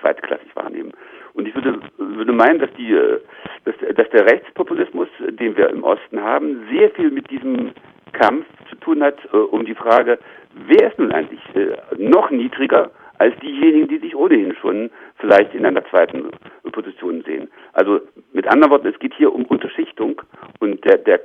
[0.00, 0.92] zweitklassig wahrnehmen.
[1.34, 3.20] Und ich würde, würde meinen, dass, die, äh,
[3.64, 7.72] dass, dass der Rechtspopulismus, den wir im Osten haben, sehr viel mit diesem
[8.12, 10.18] Kampf zu tun hat, äh, um die Frage,
[10.66, 15.66] wer ist nun eigentlich äh, noch niedriger als diejenigen, die sich ohnehin schon vielleicht in
[15.66, 16.30] einer zweiten
[16.72, 17.48] Position sehen.
[17.72, 18.00] Also
[18.32, 20.22] mit anderen Worten, es geht hier um Unterschichtung
[20.60, 21.20] und der, der,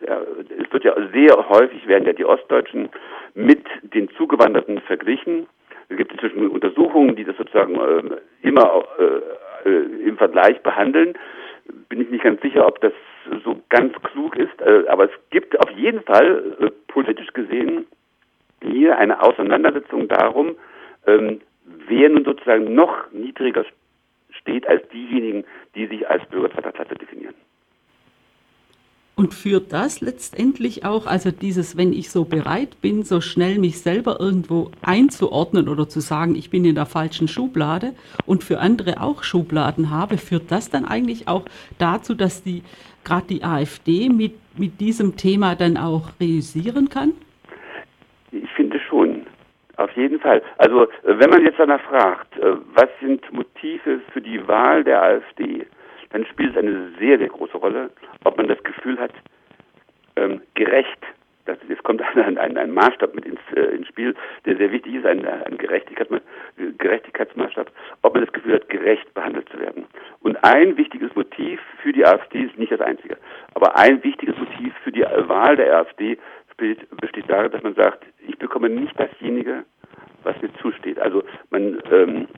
[0.00, 0.26] der,
[0.58, 2.88] es wird ja sehr häufig werden ja die Ostdeutschen
[3.34, 5.46] mit den Zugewanderten verglichen.
[5.88, 11.14] Es gibt inzwischen Untersuchungen, die das sozusagen äh, immer äh, äh, im Vergleich behandeln.
[11.88, 12.92] Bin ich nicht ganz sicher, ob das
[13.44, 17.86] so ganz klug ist, äh, aber es gibt auf jeden Fall äh, politisch gesehen
[18.62, 20.56] hier eine Auseinandersetzung darum,
[21.06, 21.40] ähm,
[21.88, 23.64] wer nun sozusagen noch niedriger
[24.40, 27.34] steht als diejenigen, die sich als Bürger zweiter Klasse definieren.
[29.16, 33.80] Und führt das letztendlich auch, also dieses, wenn ich so bereit bin, so schnell mich
[33.80, 37.92] selber irgendwo einzuordnen oder zu sagen, ich bin in der falschen Schublade
[38.24, 41.44] und für andere auch Schubladen habe, führt das dann eigentlich auch
[41.76, 42.62] dazu, dass die
[43.04, 47.12] gerade die AfD mit, mit diesem Thema dann auch realisieren kann?
[48.32, 48.79] Ich finde.
[49.80, 50.42] Auf jeden Fall.
[50.58, 55.66] Also wenn man jetzt danach fragt, äh, was sind Motive für die Wahl der AfD,
[56.10, 57.88] dann spielt es eine sehr, sehr große Rolle,
[58.24, 59.12] ob man das Gefühl hat,
[60.16, 60.98] ähm, gerecht,
[61.46, 64.14] das, jetzt kommt ein, ein, ein Maßstab mit ins, äh, ins Spiel,
[64.44, 66.12] der sehr wichtig ist, ein, ein Gerechtigkeits,
[66.76, 69.86] Gerechtigkeitsmaßstab, ob man das Gefühl hat, gerecht behandelt zu werden.
[70.20, 73.16] Und ein wichtiges Motiv für die AfD ist nicht das einzige,
[73.54, 76.18] aber ein wichtiges Motiv für die Wahl der AfD
[77.00, 79.64] besteht darin, dass man sagt, ich bekomme nicht dasjenige,
[80.22, 80.98] was mir zusteht.
[80.98, 82.28] Also man, ähm,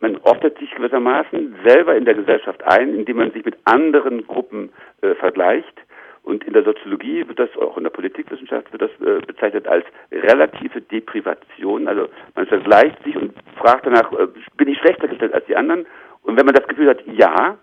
[0.00, 4.70] man ordnet sich gewissermaßen selber in der Gesellschaft ein, indem man sich mit anderen Gruppen
[5.02, 5.74] äh, vergleicht.
[6.22, 9.84] Und in der Soziologie wird das, auch in der Politikwissenschaft wird das äh, bezeichnet als
[10.10, 11.86] relative Deprivation.
[11.86, 14.26] Also man vergleicht sich und fragt danach, äh,
[14.56, 15.86] bin ich schlechter gestellt als die anderen?
[16.22, 17.56] Und wenn man das Gefühl hat, ja,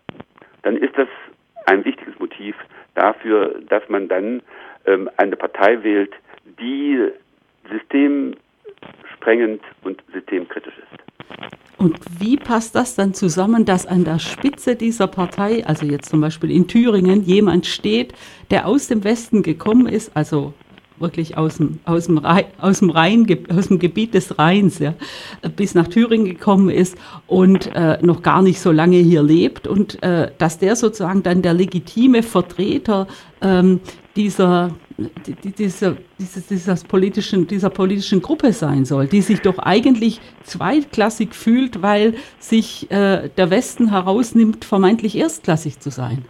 [0.62, 1.10] dann ist das
[1.66, 2.56] ein wichtiges Motiv
[2.96, 4.42] dafür, dass man dann
[4.86, 6.14] ähm, eine Partei wählt,
[6.60, 7.00] die
[7.72, 11.04] systemsprengend und systemkritisch ist.
[11.78, 16.22] Und wie passt das dann zusammen, dass an der Spitze dieser Partei, also jetzt zum
[16.22, 18.14] Beispiel in Thüringen, jemand steht,
[18.52, 20.54] der aus dem Westen gekommen ist, also
[21.00, 24.94] wirklich aus dem, aus dem, Rhein, aus dem, Rhein, aus dem Gebiet des Rheins ja,
[25.56, 30.02] bis nach Thüringen gekommen ist und äh, noch gar nicht so lange hier lebt und
[30.04, 33.08] äh, dass der sozusagen dann der legitime Vertreter
[33.42, 33.82] ähm,
[34.16, 35.96] dieser, dieser,
[36.50, 42.92] dieser, politischen, dieser politischen Gruppe sein soll, die sich doch eigentlich zweitklassig fühlt, weil sich
[42.92, 46.26] äh, der Westen herausnimmt, vermeintlich erstklassig zu sein.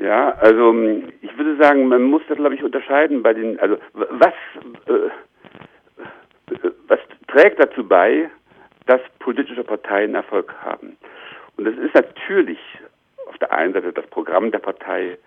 [0.00, 0.74] Ja, also
[1.20, 4.34] ich würde sagen, man muss das, glaube ich, unterscheiden bei den, also was,
[4.86, 5.10] äh,
[6.88, 8.30] was trägt dazu bei,
[8.86, 10.96] dass politische Parteien Erfolg haben?
[11.56, 12.58] Und das ist natürlich
[13.26, 15.18] auf der einen Seite das Programm der Partei,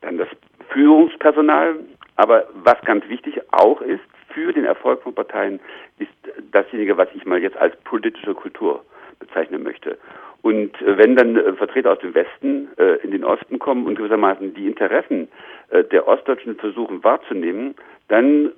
[0.00, 0.28] dann das
[0.70, 1.76] Führungspersonal,
[2.16, 5.60] aber was ganz wichtig auch ist für den Erfolg von Parteien,
[5.98, 6.10] ist
[6.52, 8.84] dasjenige, was ich mal jetzt als politische Kultur
[9.18, 9.98] bezeichnen möchte.
[10.42, 13.96] Und äh, wenn dann äh, Vertreter aus dem Westen äh, in den Osten kommen und
[13.96, 15.28] gewissermaßen die Interessen
[15.70, 17.74] äh, der Ostdeutschen versuchen wahrzunehmen,
[18.08, 18.52] dann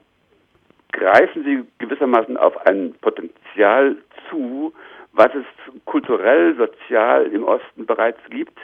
[0.92, 3.96] greifen sie gewissermaßen auf ein Potenzial
[4.28, 4.72] zu,
[5.12, 5.44] was es
[5.84, 8.58] kulturell, sozial im Osten bereits gibt,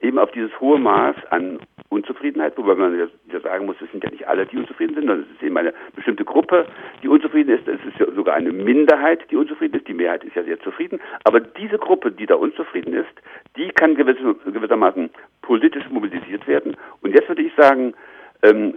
[0.00, 4.10] eben auf dieses hohe Maß an Unzufriedenheit, wobei man ja sagen muss, es sind ja
[4.10, 6.66] nicht alle, die unzufrieden sind, sondern es ist eben eine bestimmte Gruppe,
[7.02, 7.66] die unzufrieden ist.
[7.68, 9.88] Es ist ja sogar eine Minderheit, die unzufrieden ist.
[9.88, 11.00] Die Mehrheit ist ja sehr zufrieden.
[11.24, 13.12] Aber diese Gruppe, die da unzufrieden ist,
[13.56, 15.10] die kann gewissermaßen
[15.42, 16.76] politisch mobilisiert werden.
[17.02, 17.94] Und jetzt würde ich sagen,
[18.42, 18.74] ähm,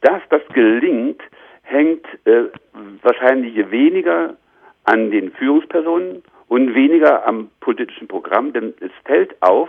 [0.00, 1.22] dass das gelingt,
[1.62, 2.44] hängt äh,
[3.02, 4.36] wahrscheinlich weniger
[4.84, 9.68] an den Führungspersonen und weniger am politischen Programm, denn es fällt auf,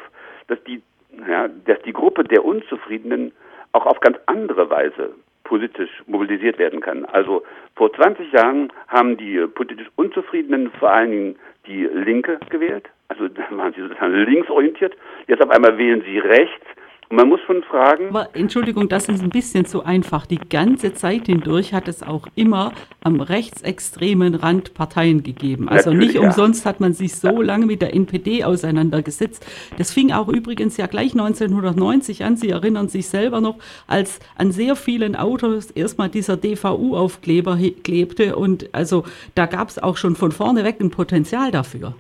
[0.49, 0.81] dass die
[1.27, 3.31] ja, dass die Gruppe der Unzufriedenen
[3.71, 7.05] auch auf ganz andere Weise politisch mobilisiert werden kann.
[7.05, 7.43] Also
[7.75, 11.35] vor 20 Jahren haben die politisch Unzufriedenen vor allen Dingen
[11.65, 14.95] die Linke gewählt, also da waren sie sozusagen linksorientiert.
[15.27, 16.65] Jetzt auf einmal wählen sie rechts
[17.11, 18.09] man muss schon fragen.
[18.09, 20.25] Aber Entschuldigung, das ist ein bisschen zu einfach.
[20.27, 25.69] Die ganze Zeit hindurch hat es auch immer am rechtsextremen Rand Parteien gegeben.
[25.69, 26.69] Also Natürlich, nicht umsonst ja.
[26.69, 29.45] hat man sich so lange mit der NPD auseinandergesetzt.
[29.77, 32.37] Das fing auch übrigens ja gleich 1990 an.
[32.37, 38.35] Sie erinnern sich selber noch, als an sehr vielen Autos erstmal dieser DVU-Aufkleber klebte.
[38.35, 41.95] Und also da gab es auch schon von vorne weg ein Potenzial dafür.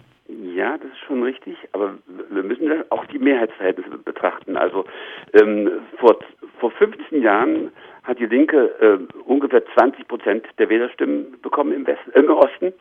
[0.55, 0.88] Ja, das
[1.19, 1.95] schon richtig, aber
[2.29, 4.57] wir müssen auch die Mehrheitsverhältnisse betrachten.
[4.57, 4.85] Also
[5.33, 6.17] ähm, vor,
[6.59, 7.71] vor 15 Jahren
[8.03, 12.73] hat die Linke äh, ungefähr 20 Prozent der Wählerstimmen bekommen im, Westen, äh, im Osten.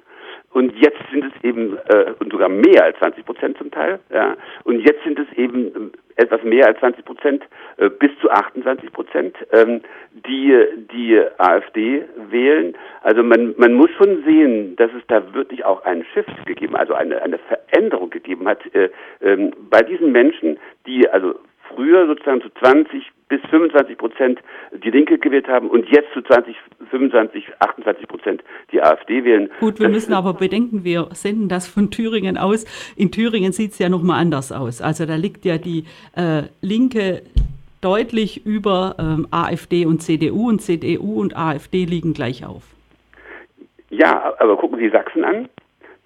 [0.52, 4.37] Und jetzt sind es eben, äh, und sogar mehr als 20 Prozent zum Teil, ja.
[4.64, 7.44] Und jetzt sind es eben äh, etwas mehr als 20 Prozent,
[7.76, 10.56] äh, bis zu 28 Prozent, ähm, die
[10.90, 12.74] die AfD wählen.
[13.02, 16.94] Also man, man muss schon sehen, dass es da wirklich auch einen Shift gegeben, also
[16.94, 21.34] eine, eine Veränderung gegeben hat äh, ähm, bei diesen Menschen, die also
[21.68, 24.40] früher sozusagen zu 20 bis 25 Prozent
[24.72, 26.56] die Linke gewählt haben und jetzt zu 20,
[26.90, 29.50] 25, 28 Prozent die AfD wählen.
[29.60, 32.64] Gut, wir müssen aber bedenken, wir senden das von Thüringen aus.
[32.96, 34.80] In Thüringen sieht es ja nochmal anders aus.
[34.80, 35.84] Also da liegt ja die
[36.16, 37.22] äh, Linke
[37.80, 42.62] deutlich über ähm, AfD und CDU und CDU und AfD liegen gleich auf.
[43.90, 45.48] Ja, aber gucken Sie Sachsen an.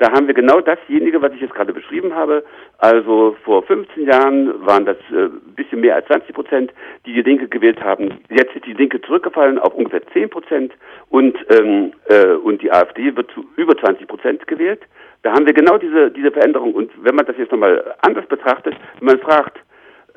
[0.03, 2.43] Da haben wir genau dasjenige, was ich jetzt gerade beschrieben habe.
[2.79, 6.73] Also vor 15 Jahren waren das äh, bisschen mehr als 20 Prozent,
[7.07, 8.19] die die Linke gewählt haben.
[8.29, 10.73] Jetzt ist die Linke zurückgefallen auf ungefähr 10 Prozent
[11.09, 14.81] und, ähm, äh, und die AfD wird zu über 20 Prozent gewählt.
[15.23, 16.75] Da haben wir genau diese, diese Veränderung.
[16.75, 19.57] Und wenn man das jetzt nochmal anders betrachtet, wenn man fragt,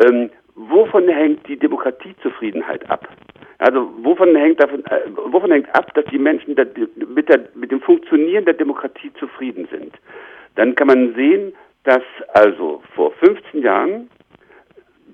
[0.03, 3.07] ähm, wovon hängt die Demokratiezufriedenheit ab?
[3.57, 6.67] Also wovon hängt, davon, äh, wovon hängt ab, dass die Menschen der,
[7.07, 9.93] mit, der, mit dem Funktionieren der Demokratie zufrieden sind?
[10.55, 14.09] Dann kann man sehen, dass also vor 15 Jahren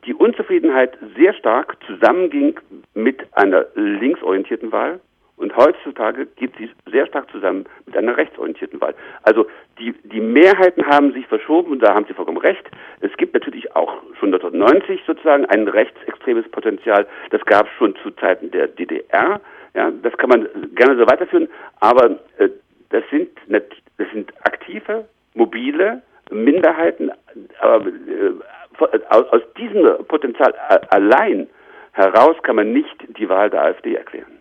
[0.06, 2.60] die Unzufriedenheit sehr stark zusammenging
[2.96, 5.00] mit einer linksorientierten Wahl
[5.42, 8.94] und heutzutage geht sie sehr stark zusammen mit einer rechtsorientierten Wahl.
[9.24, 9.48] Also
[9.80, 12.64] die, die Mehrheiten haben sich verschoben und da haben Sie vollkommen recht.
[13.00, 17.08] Es gibt natürlich auch schon 1990 sozusagen ein rechtsextremes Potenzial.
[17.32, 19.42] Das gab es schon zu Zeiten der DDR.
[19.74, 21.50] Ja, das kann man gerne so weiterführen.
[21.80, 22.50] Aber äh,
[22.90, 27.12] das sind das sind aktive, mobile Minderheiten.
[27.60, 30.54] Aber äh, aus, aus diesem Potenzial
[30.90, 31.48] allein
[31.94, 34.41] heraus kann man nicht die Wahl der AfD erklären.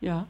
[0.00, 0.26] Ja.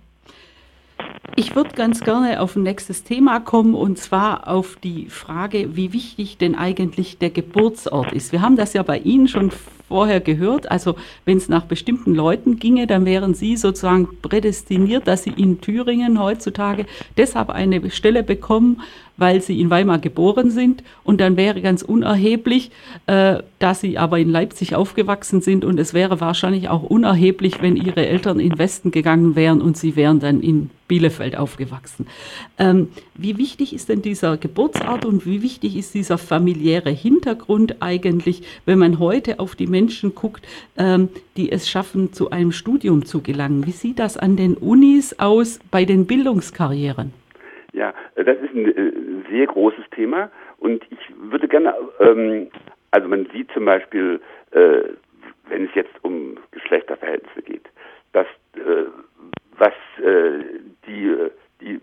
[1.37, 5.93] Ich würde ganz gerne auf ein nächstes Thema kommen und zwar auf die Frage, wie
[5.93, 8.33] wichtig denn eigentlich der Geburtsort ist.
[8.33, 9.51] Wir haben das ja bei Ihnen schon
[9.89, 10.71] vorher gehört.
[10.71, 15.61] Also wenn es nach bestimmten Leuten ginge, dann wären Sie sozusagen prädestiniert, dass Sie in
[15.61, 18.83] Thüringen heutzutage deshalb eine Stelle bekommen,
[19.21, 20.83] weil Sie in Weimar geboren sind.
[21.05, 22.71] Und dann wäre ganz unerheblich,
[23.07, 25.65] äh, dass Sie aber in Leipzig aufgewachsen sind.
[25.65, 29.95] Und es wäre wahrscheinlich auch unerheblich, wenn Ihre Eltern in Westen gegangen wären und Sie
[29.95, 32.09] wären dann in Bielefeld aufgewachsen.
[32.59, 38.43] Ähm, wie wichtig ist denn dieser Geburtsort und wie wichtig ist dieser familiäre Hintergrund eigentlich,
[38.67, 43.21] wenn man heute auf die Menschen guckt, ähm, die es schaffen, zu einem Studium zu
[43.21, 43.67] gelangen?
[43.67, 47.13] Wie sieht das an den Unis aus bei den Bildungskarrieren?
[47.73, 49.00] Ja, das ist ein äh,
[49.31, 50.31] sehr großes Thema.
[50.59, 52.51] Und ich würde gerne, ähm,
[52.91, 54.21] also man sieht zum Beispiel,
[54.53, 54.83] äh,
[55.49, 57.69] wenn es jetzt um Geschlechterverhältnisse geht,
[58.13, 58.85] dass äh,
[59.57, 60.45] was äh,
[60.87, 61.17] die,
[61.61, 61.81] die,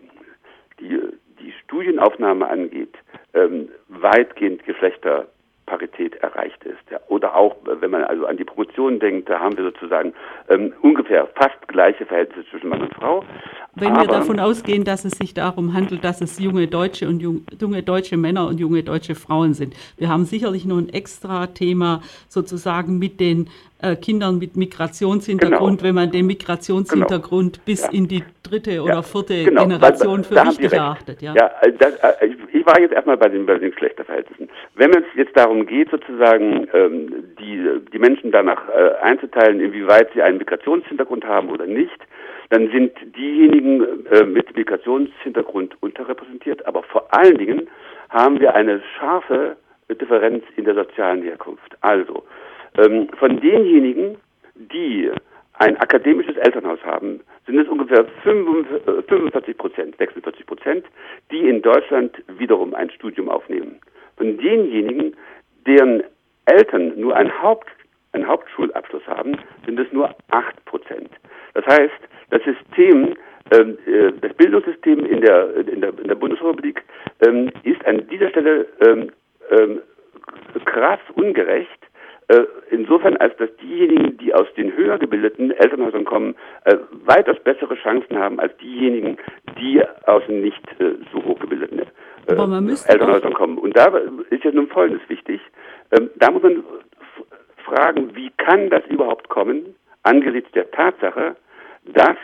[0.79, 0.99] die,
[1.39, 2.95] die Studienaufnahme angeht,
[3.33, 4.65] ähm, weitgehend
[5.67, 6.79] Geschlechterparität erreicht ist.
[6.89, 6.99] Ja.
[7.07, 10.13] Oder auch, wenn man also an die Promotion denkt, da haben wir sozusagen
[10.49, 13.23] ähm, ungefähr fast gleiche Verhältnisse zwischen Mann und Frau.
[13.75, 17.19] Wenn Aber, wir davon ausgehen, dass es sich darum handelt, dass es junge deutsche und
[17.19, 19.75] junge deutsche Männer und junge deutsche Frauen sind.
[19.97, 23.49] Wir haben sicherlich noch ein extra Thema sozusagen mit den
[23.81, 25.83] äh, Kindern mit Migrationshintergrund, genau.
[25.87, 27.65] wenn man den Migrationshintergrund genau.
[27.65, 27.91] bis ja.
[27.91, 29.63] in die dritte oder vierte genau.
[29.63, 31.21] Generation für wichtig erachtet.
[31.21, 34.49] Ja, ja äh, das, äh, ich war jetzt erstmal bei den, bei den Geschlechterverhältnissen.
[34.75, 40.21] Wenn es jetzt darum geht, sozusagen ähm, die, die Menschen danach äh, einzuteilen, inwieweit sie
[40.21, 41.99] einen Migrationshintergrund haben oder nicht,
[42.49, 47.67] dann sind diejenigen äh, mit Migrationshintergrund unterrepräsentiert, aber vor allen Dingen
[48.09, 49.57] haben wir eine scharfe
[49.89, 51.77] Differenz in der sozialen Herkunft.
[51.81, 52.23] Also,
[52.77, 54.17] ähm, von denjenigen,
[54.55, 55.11] die
[55.53, 60.85] ein akademisches Elternhaus haben, sind es ungefähr 45 Prozent, 46 Prozent,
[61.31, 63.79] die in Deutschland wiederum ein Studium aufnehmen.
[64.17, 65.15] Von denjenigen,
[65.65, 66.03] deren
[66.45, 67.69] Eltern nur ein Haupt,
[68.11, 71.09] einen Hauptschulabschluss haben, sind es nur 8 Prozent.
[71.53, 73.15] Das heißt, das System,
[73.51, 76.83] ähm, äh, das Bildungssystem in der, in der, in der Bundesrepublik
[77.25, 79.11] ähm, ist an dieser Stelle ähm
[80.65, 81.79] krass ungerecht
[82.27, 87.75] äh, insofern, als dass diejenigen, die aus den höher gebildeten Elternhäusern kommen, äh, weitaus bessere
[87.75, 89.17] Chancen haben als diejenigen,
[89.59, 91.85] die aus nicht äh, so hochgebildeten äh,
[92.87, 93.57] Elternhäusern kommen.
[93.57, 93.85] Und da
[94.29, 95.41] ist jetzt nun Folgendes wichtig.
[95.91, 96.63] Ähm, da muss man
[97.65, 101.35] fragen, wie kann das überhaupt kommen, angesichts der Tatsache,
[101.85, 102.17] dass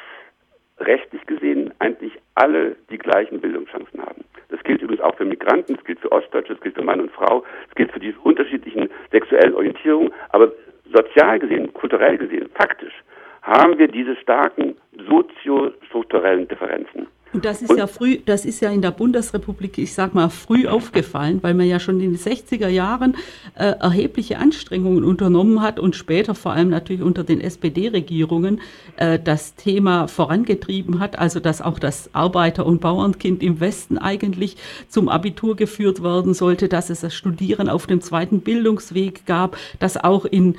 [0.79, 4.23] rechtlich gesehen eigentlich alle die gleichen Bildungschancen haben.
[4.63, 7.11] Das gilt übrigens auch für Migranten, das gilt für Ostdeutsche, das gilt für Mann und
[7.11, 10.53] Frau, das gilt für die unterschiedlichen sexuellen Orientierungen, aber
[10.93, 12.93] sozial gesehen, kulturell gesehen, faktisch
[13.41, 14.77] haben wir diese starken
[15.09, 17.07] soziostrukturellen Differenzen.
[17.33, 20.29] Und das ist und, ja früh, das ist ja in der Bundesrepublik, ich sag mal,
[20.29, 23.15] früh aufgefallen, weil man ja schon in den 60er Jahren
[23.55, 28.61] äh, erhebliche Anstrengungen unternommen hat und später vor allem natürlich unter den SPD-Regierungen
[28.97, 34.57] äh, das Thema vorangetrieben hat, also dass auch das Arbeiter- und Bauernkind im Westen eigentlich
[34.87, 39.97] zum Abitur geführt werden sollte, dass es das Studieren auf dem zweiten Bildungsweg gab, dass
[39.97, 40.55] auch in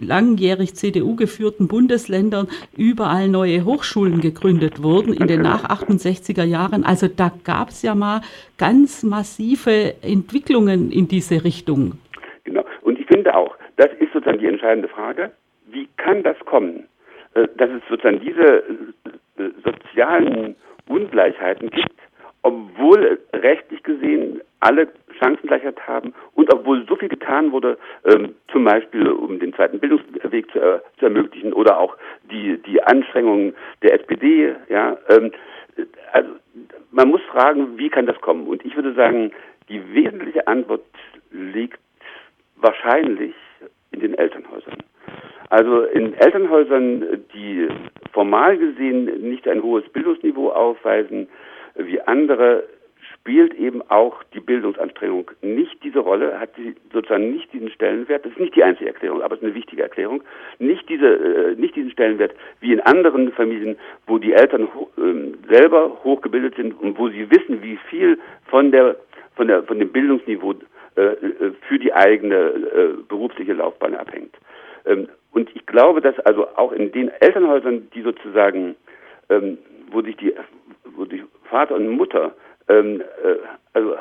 [0.00, 6.84] langjährig CDU geführten Bundesländern überall neue Hochschulen gegründet wurden in den nach 68er Jahren.
[6.84, 8.20] Also da gab es ja mal
[8.58, 11.98] ganz massive Entwicklungen in diese Richtung.
[12.44, 12.64] Genau.
[12.82, 15.32] Und ich finde auch, das ist sozusagen die entscheidende Frage.
[15.66, 16.84] Wie kann das kommen,
[17.34, 18.62] äh, dass es sozusagen diese
[19.38, 20.54] äh, sozialen
[20.88, 22.00] Ungleichheiten gibt,
[22.46, 24.86] obwohl rechtlich gesehen alle
[25.18, 30.48] Chancengleichheit haben und obwohl so viel getan wurde, ähm, zum Beispiel um den zweiten Bildungsweg
[30.52, 31.96] zu, äh, zu, ermöglichen oder auch
[32.30, 35.32] die, die Anstrengungen der SPD, ja, ähm,
[36.12, 36.30] also
[36.92, 38.46] man muss fragen, wie kann das kommen?
[38.46, 39.32] Und ich würde sagen,
[39.68, 40.84] die wesentliche Antwort
[41.32, 41.80] liegt
[42.54, 43.34] wahrscheinlich
[43.90, 44.78] in den Elternhäusern.
[45.50, 47.66] Also in Elternhäusern, die
[48.12, 51.28] formal gesehen nicht ein hohes Bildungsniveau aufweisen,
[51.78, 52.64] wie andere
[53.26, 58.32] spielt eben auch die Bildungsanstrengung nicht diese Rolle, hat sie sozusagen nicht diesen Stellenwert, das
[58.32, 60.22] ist nicht die einzige Erklärung, aber es ist eine wichtige Erklärung,
[60.60, 65.98] nicht diese, äh, nicht diesen Stellenwert wie in anderen Familien, wo die Eltern äh, selber
[66.04, 68.96] hochgebildet sind und wo sie wissen, wie viel von der,
[69.34, 70.54] von der, von dem Bildungsniveau
[70.96, 74.36] äh, äh für die eigene äh, berufliche Laufbahn abhängt.
[74.84, 78.76] Ähm, und ich glaube, dass also auch in den Elternhäusern, die sozusagen,
[79.28, 79.58] ähm,
[79.90, 80.32] wo sich die,
[80.94, 82.34] wo sich Vater und Mutter
[82.68, 83.36] ähm, äh,
[83.72, 83.96] also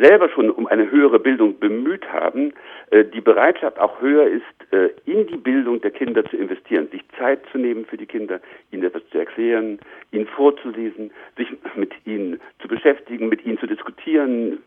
[0.00, 2.52] selber schon um eine höhere Bildung bemüht haben,
[2.90, 7.02] äh, die Bereitschaft auch höher ist, äh, in die Bildung der Kinder zu investieren, sich
[7.18, 8.40] Zeit zu nehmen für die Kinder,
[8.70, 9.78] ihnen etwas zu erklären,
[10.10, 14.58] ihnen vorzulesen, sich mit ihnen zu beschäftigen, mit ihnen zu diskutieren,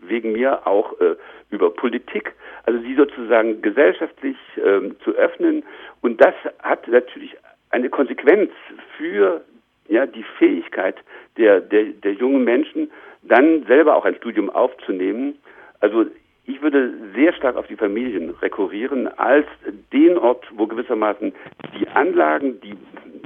[0.00, 1.16] wegen mir auch äh,
[1.50, 2.32] über Politik,
[2.64, 5.64] also sie sozusagen gesellschaftlich ähm, zu öffnen.
[6.00, 7.36] Und das hat natürlich
[7.70, 8.50] eine Konsequenz
[8.96, 9.42] für
[9.88, 10.96] ja, die Fähigkeit
[11.36, 12.90] der, der, der jungen Menschen,
[13.22, 15.38] dann selber auch ein Studium aufzunehmen.
[15.80, 16.06] Also
[16.46, 19.46] ich würde sehr stark auf die Familien rekurrieren als
[19.92, 21.32] den Ort, wo gewissermaßen
[21.78, 22.74] die Anlagen, die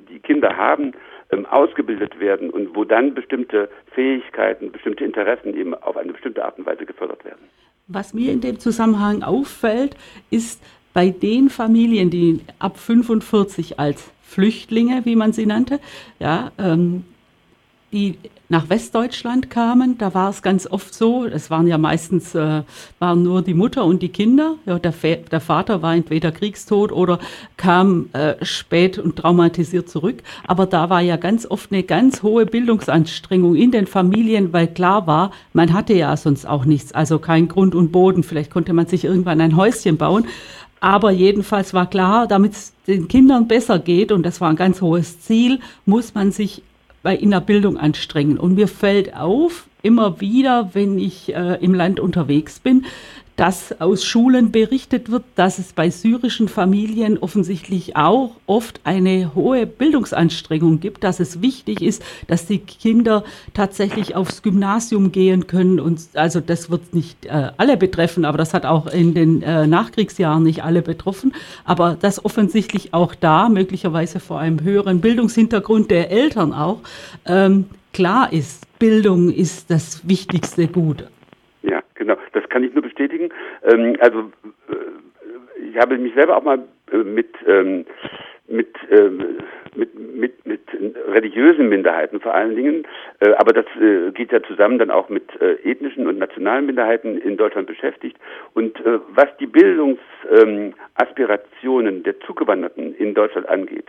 [0.08, 0.92] die Kinder haben,
[1.30, 6.58] ähm, ausgebildet werden und wo dann bestimmte Fähigkeiten, bestimmte Interessen eben auf eine bestimmte Art
[6.58, 7.40] und Weise gefördert werden.
[7.88, 9.96] Was mir in dem Zusammenhang auffällt,
[10.30, 15.78] ist bei den Familien, die ab 45 als Flüchtlinge, wie man sie nannte,
[16.18, 17.04] ja, ähm,
[17.92, 18.16] die
[18.52, 22.62] nach Westdeutschland kamen, da war es ganz oft so, es waren ja meistens äh,
[22.98, 24.56] waren nur die Mutter und die Kinder.
[24.66, 27.18] Ja, der, der Vater war entweder kriegstot oder
[27.56, 30.22] kam äh, spät und traumatisiert zurück.
[30.46, 35.06] Aber da war ja ganz oft eine ganz hohe Bildungsanstrengung in den Familien, weil klar
[35.06, 38.22] war, man hatte ja sonst auch nichts, also kein Grund und Boden.
[38.22, 40.26] Vielleicht konnte man sich irgendwann ein Häuschen bauen.
[40.82, 44.80] Aber jedenfalls war klar, damit es den Kindern besser geht, und das war ein ganz
[44.80, 46.64] hohes Ziel, muss man sich
[47.04, 48.36] bei in der Bildung anstrengen.
[48.36, 52.84] Und mir fällt auf, immer wieder, wenn ich äh, im Land unterwegs bin,
[53.42, 59.66] dass aus Schulen berichtet wird, dass es bei syrischen Familien offensichtlich auch oft eine hohe
[59.66, 65.80] Bildungsanstrengung gibt, dass es wichtig ist, dass die Kinder tatsächlich aufs Gymnasium gehen können.
[65.80, 69.66] Und also das wird nicht äh, alle betreffen, aber das hat auch in den äh,
[69.66, 71.34] Nachkriegsjahren nicht alle betroffen.
[71.64, 76.78] Aber das offensichtlich auch da, möglicherweise vor einem höheren Bildungshintergrund der Eltern auch,
[77.26, 81.08] ähm, klar ist, Bildung ist das wichtigste Gut.
[81.62, 82.16] Ja, genau.
[82.32, 82.71] Das kann ich
[83.02, 83.30] bestätigen.
[83.64, 84.30] Ähm, also
[84.68, 84.74] äh,
[85.70, 86.60] ich habe mich selber auch mal
[86.92, 87.84] äh, mit ähm,
[88.48, 89.38] mit, ähm,
[89.74, 90.60] mit, mit, mit
[91.08, 92.86] religiösen Minderheiten vor allen Dingen,
[93.20, 97.16] äh, aber das äh, geht ja zusammen dann auch mit äh, ethnischen und nationalen Minderheiten
[97.18, 98.18] in Deutschland beschäftigt.
[98.52, 103.86] Und äh, was die Bildungsaspirationen ähm, der Zugewanderten in Deutschland angeht,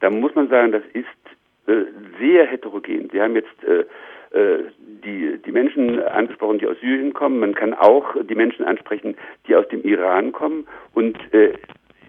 [0.00, 1.06] da muss man sagen, das ist
[1.68, 1.84] äh,
[2.18, 3.10] sehr heterogen.
[3.12, 3.84] Sie haben jetzt äh, äh,
[4.32, 7.40] die, die Menschen angesprochen, die aus Syrien kommen.
[7.40, 9.16] Man kann auch die Menschen ansprechen,
[9.46, 10.66] die aus dem Iran kommen.
[10.94, 11.54] Und äh,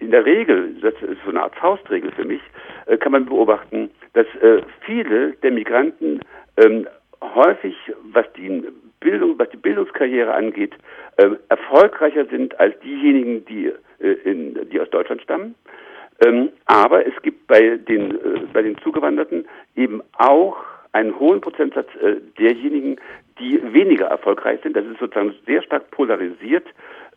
[0.00, 2.40] in der Regel, das ist so eine Art Faustregel für mich,
[2.86, 6.20] äh, kann man beobachten, dass äh, viele der Migranten
[6.56, 6.86] ähm,
[7.34, 7.74] häufig,
[8.12, 8.64] was die
[9.00, 10.74] Bildung, was die Bildungskarriere angeht,
[11.16, 15.54] äh, erfolgreicher sind als diejenigen, die, äh, in, die aus Deutschland stammen.
[16.24, 19.46] Ähm, aber es gibt bei den, äh, bei den Zugewanderten
[19.76, 20.56] eben auch
[20.92, 22.96] einen hohen Prozentsatz äh, derjenigen,
[23.38, 24.76] die weniger erfolgreich sind.
[24.76, 26.66] Das ist sozusagen sehr stark polarisiert.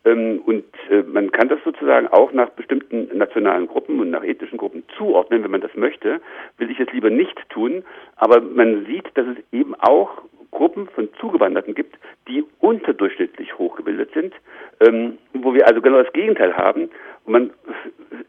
[0.04, 4.56] Ähm, und äh, man kann das sozusagen auch nach bestimmten nationalen Gruppen und nach ethnischen
[4.56, 6.20] Gruppen zuordnen, wenn man das möchte.
[6.58, 7.84] Will ich es lieber nicht tun.
[8.16, 10.22] Aber man sieht, dass es eben auch
[10.52, 11.96] Gruppen von Zugewanderten gibt,
[12.28, 14.32] die unterdurchschnittlich hochgebildet sind,
[14.80, 16.88] ähm, wo wir also genau das Gegenteil haben.
[17.24, 17.50] Und man,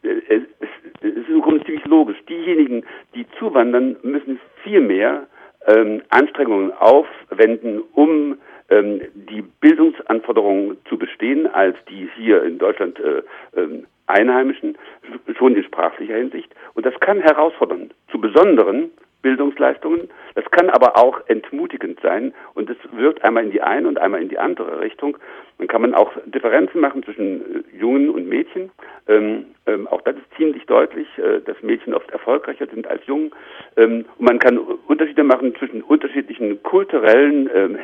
[0.03, 0.41] äh, es,
[1.01, 2.17] es ist im Grunde ziemlich logisch.
[2.27, 2.83] Diejenigen,
[3.15, 5.27] die zuwandern, müssen viel mehr
[5.67, 8.37] ähm, Anstrengungen aufwenden, um
[8.69, 13.21] ähm, die Bildungsanforderungen zu bestehen, als die hier in Deutschland äh,
[13.55, 14.77] ähm, Einheimischen,
[15.37, 16.53] schon in sprachlicher Hinsicht.
[16.73, 18.89] Und das kann herausfordern zu besonderen
[19.21, 20.09] Bildungsleistungen.
[20.35, 24.21] Das kann aber auch entmutigend sein und es wirkt einmal in die eine und einmal
[24.21, 25.17] in die andere Richtung.
[25.57, 28.71] Dann kann man auch Differenzen machen zwischen äh, Jungen und Mädchen.
[29.07, 33.31] Ähm, ähm, auch das ist ziemlich deutlich, äh, dass Mädchen oft erfolgreicher sind als Jungen.
[33.75, 37.77] Ähm, und man kann Unterschiede machen zwischen unterschiedlichen kulturellen ähm,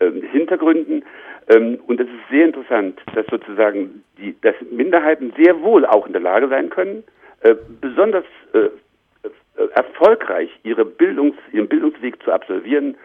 [0.00, 1.04] ähm, Hintergründen.
[1.48, 6.12] Ähm, und es ist sehr interessant, dass sozusagen die, dass Minderheiten sehr wohl auch in
[6.12, 7.04] der Lage sein können,
[7.40, 8.68] äh, besonders äh,
[9.74, 12.96] erfolgreich ihre Bildungs, ihren Bildungsweg zu absolvieren,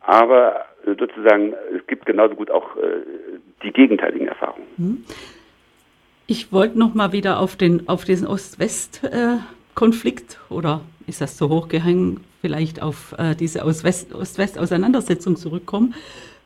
[0.00, 3.02] aber äh, sozusagen es gibt genauso gut auch äh,
[3.62, 4.66] die gegenteiligen Erfahrungen.
[4.76, 5.04] Hm.
[6.26, 11.68] Ich wollte noch mal wieder auf den auf diesen Ost-West-Konflikt oder ist das zu hoch
[12.40, 15.94] vielleicht auf äh, diese Ost-West-Auseinandersetzung zurückkommen.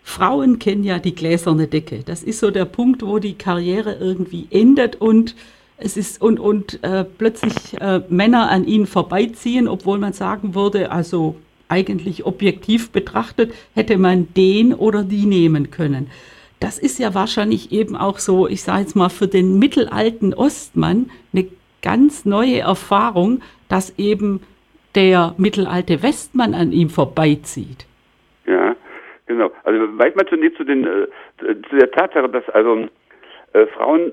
[0.02, 2.00] Frauen kennen ja die gläserne Decke.
[2.04, 5.34] Das ist so der Punkt, wo die Karriere irgendwie endet und
[5.78, 10.90] es ist und, und äh, plötzlich äh, Männer an ihnen vorbeiziehen, obwohl man sagen würde,
[10.90, 11.36] also
[11.68, 16.10] eigentlich objektiv betrachtet, hätte man den oder die nehmen können.
[16.60, 21.10] Das ist ja wahrscheinlich eben auch so, ich sage jetzt mal, für den mittelalten Ostmann
[21.32, 21.48] eine
[21.82, 24.40] ganz neue Erfahrung, dass eben
[24.94, 27.86] der mittelalte Westmann an ihm vorbeizieht.
[28.46, 28.74] Ja,
[29.26, 29.50] genau.
[29.64, 31.06] Also manchmal zunächst zu, den, äh,
[31.38, 32.88] zu der Tatsache, dass also
[33.52, 34.12] äh, Frauen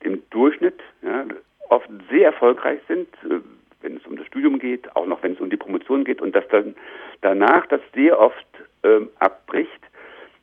[0.00, 1.24] im Durchschnitt ja,
[1.68, 3.40] oft sehr erfolgreich sind, äh,
[3.82, 6.34] wenn es um das Studium geht, auch noch wenn es um die Promotion geht und
[6.34, 6.74] dass dann
[7.22, 8.46] danach das sehr oft
[8.82, 9.80] ähm, abbricht.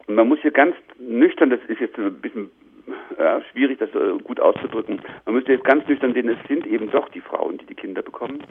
[0.08, 2.50] Und man muss hier ganz nüchtern, das ist jetzt ein bisschen
[3.18, 6.90] ja, schwierig, das äh, gut auszudrücken, man müsste jetzt ganz nüchtern sehen, es sind eben
[6.92, 8.44] doch die Frauen, die die Kinder bekommen.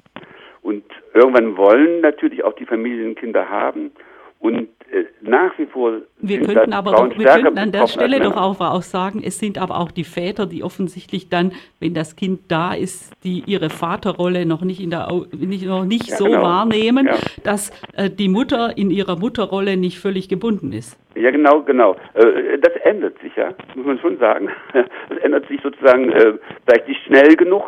[0.63, 0.85] Und
[1.15, 3.93] irgendwann wollen natürlich auch die Familien Kinder haben.
[4.39, 6.03] Und äh, nach wie vor.
[6.21, 9.59] Wir könnten aber doch, wir könnten an der Stelle doch auch, auch sagen, es sind
[9.59, 14.47] aber auch die Väter, die offensichtlich dann, wenn das Kind da ist, die ihre Vaterrolle
[14.47, 16.43] noch nicht in der nicht, noch nicht ja, so genau.
[16.43, 17.15] wahrnehmen, ja.
[17.43, 20.99] dass äh, die Mutter in ihrer Mutterrolle nicht völlig gebunden ist.
[21.17, 21.97] Ja, genau, genau.
[22.15, 24.49] Äh, das ändert sich, ja, muss man schon sagen.
[25.09, 26.35] Das ändert sich sozusagen äh,
[26.65, 27.65] vielleicht nicht schnell genug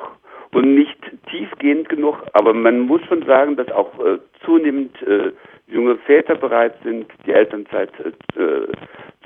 [0.53, 0.99] und nicht
[1.31, 5.33] tiefgehend genug, aber man muss schon sagen, dass auch äh, zunehmend äh,
[5.69, 8.73] junge Väter bereit sind, die Elternzeit äh,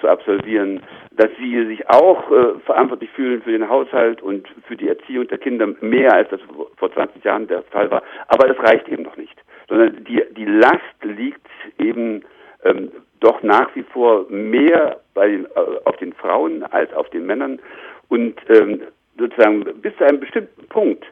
[0.00, 0.82] zu absolvieren,
[1.12, 5.38] dass sie sich auch äh, verantwortlich fühlen für den Haushalt und für die Erziehung der
[5.38, 6.40] Kinder mehr als das
[6.76, 8.02] vor 20 Jahren der Fall war.
[8.28, 9.38] Aber das reicht eben noch nicht,
[9.68, 11.46] sondern die, die Last liegt
[11.78, 12.24] eben
[12.64, 12.90] ähm,
[13.20, 15.46] doch nach wie vor mehr bei äh,
[15.84, 17.60] auf den Frauen als auf den Männern
[18.08, 18.82] und ähm,
[19.18, 21.04] sozusagen bis zu einem bestimmten Punkt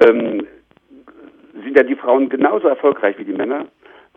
[0.00, 0.46] ähm,
[1.62, 3.66] sind ja die Frauen genauso erfolgreich wie die Männer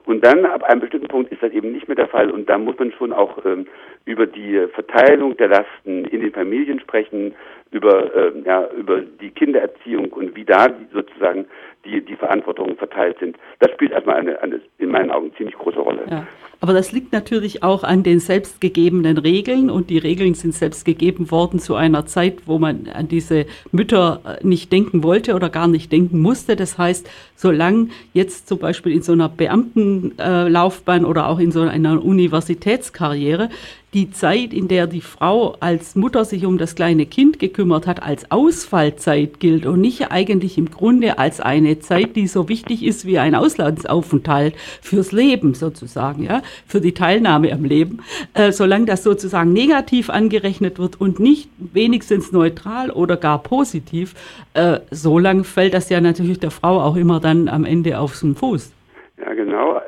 [0.06, 2.32] und dann ab einem bestimmten Punkt ist das eben nicht mehr der Fall.
[2.32, 3.68] Und da muss man schon auch ähm,
[4.06, 7.34] über die Verteilung der Lasten in den Familien sprechen,
[7.72, 11.46] über, ähm, ja, über die Kindererziehung und wie da sozusagen
[11.86, 13.38] die, die Verantwortungen verteilt sind.
[13.60, 16.02] Das spielt erstmal eine, eine in meinen Augen ziemlich große Rolle.
[16.10, 16.28] Ja.
[16.64, 21.32] Aber das liegt natürlich auch an den selbstgegebenen Regeln und die Regeln sind selbst gegeben
[21.32, 25.68] worden zu einer Zeit, wo man an diese Mütter äh, nicht denken wollte oder gar
[25.68, 26.56] nicht denken musste.
[26.56, 32.04] Das heißt, solange jetzt zum Beispiel in so einer Beamtenlaufbahn oder auch in so einer
[32.04, 33.50] Universitätskarriere
[33.94, 38.02] die Zeit, in der die Frau als Mutter sich um das kleine Kind gekümmert hat,
[38.02, 43.06] als Ausfallzeit gilt und nicht eigentlich im Grunde als eine Zeit, die so wichtig ist
[43.06, 48.00] wie ein Auslandsaufenthalt fürs Leben sozusagen, ja, für die Teilnahme am Leben,
[48.34, 54.16] äh, solange das sozusagen negativ angerechnet wird und nicht wenigstens neutral oder gar positiv,
[54.54, 58.26] äh, so lange fällt das ja natürlich der Frau auch immer dann am Ende aufs
[58.36, 58.72] Fuß.
[59.18, 59.80] Ja, genau.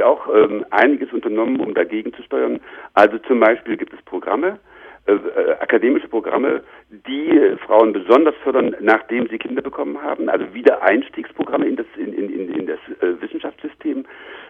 [0.00, 2.60] Natürlich auch ähm, einiges unternommen, um dagegen zu steuern.
[2.94, 4.58] Also zum Beispiel gibt es Programme,
[5.06, 6.62] äh, äh, akademische Programme,
[7.06, 12.12] die äh, Frauen besonders fördern, nachdem sie Kinder bekommen haben, also Wiedereinstiegsprogramme in das, in,
[12.14, 14.04] in, in das äh, Wissenschaftssystem.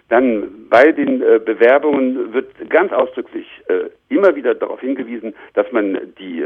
[0.08, 5.98] Dann bei den äh, Bewerbungen wird ganz ausdrücklich äh, immer wieder darauf hingewiesen, dass man
[6.18, 6.44] die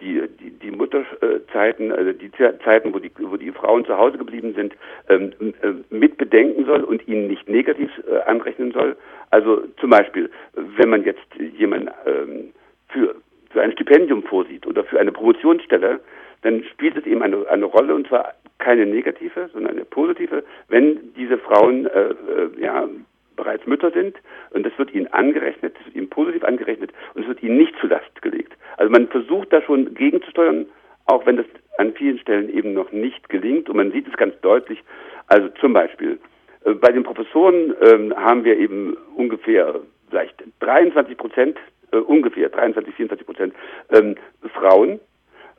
[0.00, 4.54] die, die, die Mutterzeiten, also die Zeiten, wo die, wo die Frauen zu Hause geblieben
[4.54, 4.74] sind,
[5.08, 8.96] ähm, äh, mit bedenken soll und ihnen nicht negativ äh, anrechnen soll.
[9.30, 11.26] Also zum Beispiel, wenn man jetzt
[11.58, 12.52] jemanden ähm,
[12.88, 13.14] für,
[13.50, 16.00] für ein Stipendium vorsieht oder für eine Promotionsstelle,
[16.42, 21.12] dann spielt es eben eine, eine Rolle und zwar keine negative, sondern eine positive, wenn
[21.14, 22.14] diese Frauen äh, äh,
[22.60, 22.88] ja,
[23.36, 24.16] bereits Mütter sind
[24.50, 27.74] und das wird ihnen angerechnet, das wird ihnen positiv angerechnet und es wird ihnen nicht
[27.80, 28.52] zu Last gelegt.
[28.76, 30.66] Also man versucht da schon gegenzusteuern,
[31.06, 31.46] auch wenn das
[31.78, 33.68] an vielen Stellen eben noch nicht gelingt.
[33.68, 34.82] Und man sieht es ganz deutlich.
[35.28, 36.18] Also zum Beispiel
[36.64, 41.58] äh, bei den Professoren äh, haben wir eben ungefähr vielleicht 23 Prozent,
[41.92, 43.54] äh, ungefähr 23, 24 Prozent
[43.92, 44.16] ähm,
[44.54, 45.00] Frauen.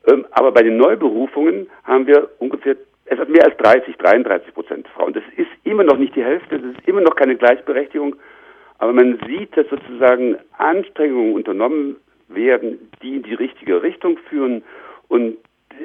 [0.07, 2.75] Ähm, aber bei den Neuberufungen haben wir ungefähr
[3.07, 5.13] etwas mehr als 30, 33 Prozent Frauen.
[5.13, 8.15] Das ist immer noch nicht die Hälfte, das ist immer noch keine Gleichberechtigung.
[8.79, 11.95] Aber man sieht, dass sozusagen Anstrengungen unternommen
[12.27, 14.63] werden, die in die richtige Richtung führen.
[15.07, 15.37] Und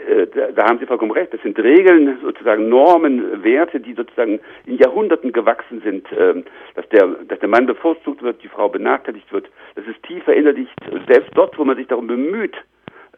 [0.09, 1.33] äh, da, da, haben Sie vollkommen recht.
[1.33, 6.45] Das sind Regeln, sozusagen Normen, Werte, die sozusagen in Jahrhunderten gewachsen sind, ähm,
[6.75, 9.49] dass, der, dass der Mann bevorzugt wird, die Frau benachteiligt wird.
[9.75, 10.75] Das ist tief verinnerlicht.
[11.09, 12.57] Selbst dort, wo man sich darum bemüht,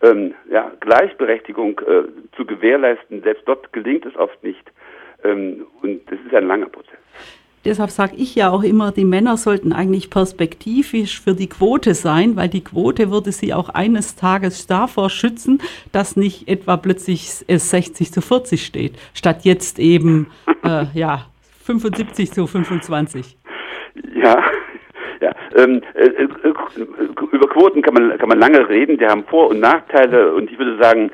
[0.03, 2.03] ähm, ja, Gleichberechtigung äh,
[2.37, 4.71] zu gewährleisten, selbst dort gelingt es oft nicht.
[5.23, 6.99] Ähm, und das ist ein langer Prozess.
[7.65, 12.37] Deshalb sage ich ja auch immer, die Männer sollten eigentlich perspektivisch für die Quote sein,
[12.37, 17.71] weil die Quote würde sie auch eines Tages davor schützen, dass nicht etwa plötzlich es
[17.71, 20.27] 60 zu 40 steht, statt jetzt eben
[20.63, 21.25] äh, ja
[21.63, 23.39] 75 zu 25.
[24.15, 24.45] Ja, ja,
[25.55, 26.27] ähm, äh, äh,
[27.33, 30.59] über Quoten kann man, kann man lange reden, die haben Vor- und Nachteile und ich
[30.59, 31.11] würde sagen,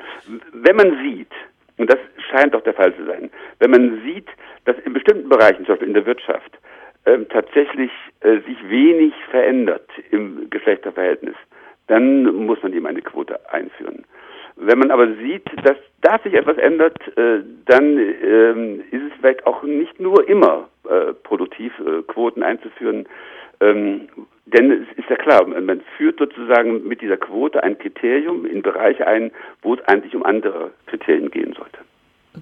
[0.53, 1.31] wenn man sieht,
[1.77, 3.29] und das scheint doch der Fall zu sein,
[3.59, 4.27] wenn man sieht,
[4.65, 6.57] dass in bestimmten Bereichen, zum Beispiel in der Wirtschaft,
[7.05, 11.35] ähm, tatsächlich äh, sich wenig verändert im Geschlechterverhältnis,
[11.87, 14.05] dann muss man eben eine Quote einführen.
[14.55, 19.45] Wenn man aber sieht, dass da sich etwas ändert, äh, dann ähm, ist es vielleicht
[19.47, 23.07] auch nicht nur immer äh, produktiv, äh, Quoten einzuführen.
[23.59, 24.07] Ähm,
[24.45, 29.07] denn es ist ja klar, man führt sozusagen mit dieser Quote ein Kriterium in Bereiche
[29.07, 29.31] ein,
[29.61, 31.77] wo es eigentlich um andere Kriterien gehen sollte.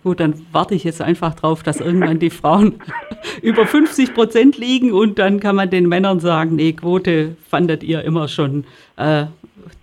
[0.03, 2.81] Gut, dann warte ich jetzt einfach drauf, dass irgendwann die Frauen
[3.41, 8.03] über 50 Prozent liegen und dann kann man den Männern sagen, nee, Quote fandet ihr
[8.03, 8.65] immer schon
[8.97, 9.25] äh,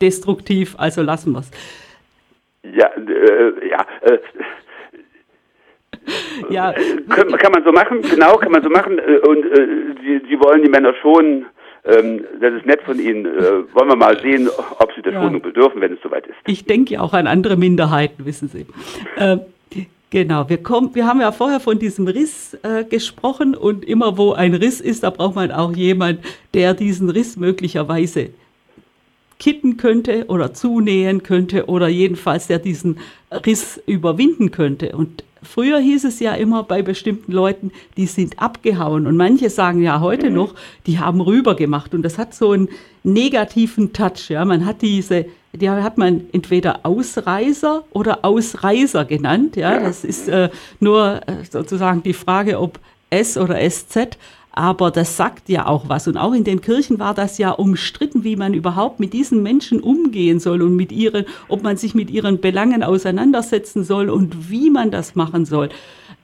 [0.01, 1.51] destruktiv, also lassen wir es.
[2.63, 3.87] Ja, äh, ja.
[4.03, 4.19] Äh,
[6.51, 6.73] ja.
[7.09, 8.99] Kann, kann, man so machen, genau, kann man so machen.
[8.99, 9.67] Äh, und äh,
[10.03, 11.47] sie, sie wollen die Männer schon
[11.87, 13.27] ähm, das ist nett von Ihnen.
[13.27, 15.23] Äh, wollen wir mal sehen, ob Sie der ja.
[15.23, 16.37] Schonung bedürfen, wenn es soweit ist.
[16.47, 18.67] Ich denke ja auch an andere Minderheiten, wissen Sie.
[19.17, 19.39] Äh,
[20.11, 24.33] genau, wir, kommen, wir haben ja vorher von diesem Riss äh, gesprochen und immer wo
[24.33, 26.23] ein Riss ist, da braucht man auch jemanden,
[26.55, 28.31] der diesen Riss möglicherweise
[29.39, 32.99] kitten könnte oder zunähen könnte oder jedenfalls der diesen
[33.31, 34.97] Riss überwinden könnte.
[34.97, 39.07] Und Früher hieß es ja immer bei bestimmten Leuten, die sind abgehauen.
[39.07, 40.55] Und manche sagen ja heute noch,
[40.87, 41.95] die haben rüber gemacht.
[41.95, 42.69] Und das hat so einen
[43.03, 44.29] negativen Touch.
[44.29, 49.57] Ja, man hat diese, die hat man entweder Ausreißer oder Ausreißer genannt.
[49.57, 52.79] Ja, das ist äh, nur äh, sozusagen die Frage, ob
[53.11, 54.19] S oder SZ
[54.57, 56.09] aber das sagt ja auch was.
[56.09, 59.81] Und auch in den Kirchen war das ja umstritten, wie man überhaupt mit diesen Menschen
[59.81, 64.71] umgehen soll und mit ihren, ob man sich mit ihren Belangen auseinandersetzen soll und wie
[64.71, 65.69] man das machen soll.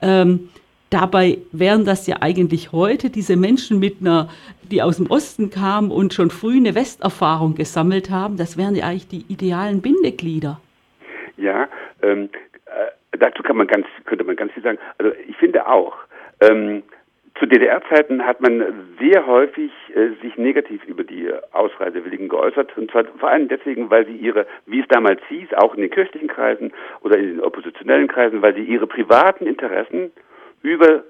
[0.01, 0.49] Ähm,
[0.89, 4.29] dabei wären das ja eigentlich heute diese Menschen mit einer,
[4.63, 8.87] die aus dem Osten kamen und schon früh eine Westerfahrung gesammelt haben, das wären ja
[8.87, 10.59] eigentlich die idealen Bindeglieder.
[11.37, 11.67] Ja,
[12.01, 12.29] ähm,
[12.65, 14.79] äh, dazu kann man ganz, könnte man ganz viel sagen.
[14.97, 15.93] Also ich finde auch,
[16.41, 16.81] ähm,
[17.43, 18.63] zu DDR-Zeiten hat man
[18.99, 22.77] sehr häufig äh, sich negativ über die Ausreisewilligen geäußert.
[22.77, 25.89] Und zwar vor allem deswegen, weil sie ihre, wie es damals hieß, auch in den
[25.89, 26.71] kirchlichen Kreisen
[27.01, 30.11] oder in den oppositionellen Kreisen, weil sie ihre privaten Interessen
[30.61, 31.03] über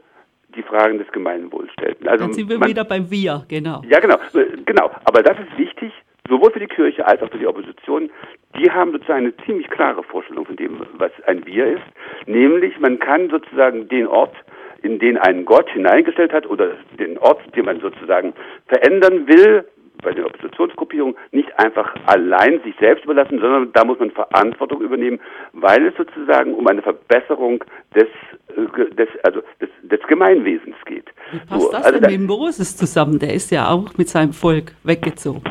[0.56, 2.08] die Fragen des Gemeinwohls stellten.
[2.08, 3.84] Also Dann sind wir man, wieder beim Wir, genau.
[3.88, 4.18] Ja, genau,
[4.66, 4.90] genau.
[5.04, 5.94] Aber das ist wichtig,
[6.30, 8.10] sowohl für die Kirche als auch für die Opposition.
[8.58, 11.84] Die haben sozusagen eine ziemlich klare Vorstellung von dem, was ein Wir ist.
[12.26, 14.36] Nämlich, man kann sozusagen den Ort
[14.84, 18.34] in den einen Gott hineingestellt hat oder den Ort, den man sozusagen
[18.68, 19.66] verändern will,
[20.04, 25.20] bei den Oppositionsgruppierungen nicht einfach allein sich selbst überlassen, sondern da muss man Verantwortung übernehmen,
[25.54, 27.64] weil es sozusagen um eine Verbesserung
[27.96, 28.08] des,
[28.56, 31.06] äh, des, also des, des Gemeinwesens geht.
[31.32, 33.18] Wie passt so, das also denn mit Moses zusammen?
[33.20, 35.42] Der ist ja auch mit seinem Volk weggezogen.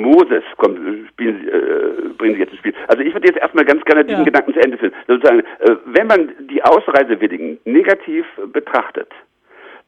[0.00, 0.78] Moses kommt,
[1.08, 2.74] spielen, äh, bringen Sie jetzt ins Spiel.
[2.88, 4.24] Also ich würde jetzt erstmal ganz gerne diesen ja.
[4.24, 4.94] Gedanken zu Ende führen.
[5.06, 9.08] Sozusagen, äh, wenn man die Ausreisewilligen negativ betrachtet,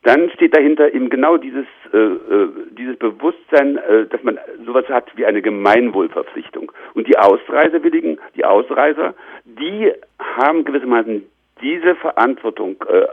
[0.04, 5.11] dann steht dahinter eben genau dieses, äh, äh, dieses Bewusstsein, äh, dass man sowas hat
[5.16, 6.70] wie eine Gemeinwohlverpflichtung.
[6.94, 11.24] Und die Ausreisewilligen, die Ausreiser, die haben gewissermaßen
[11.61, 13.06] diese Verantwortung äh,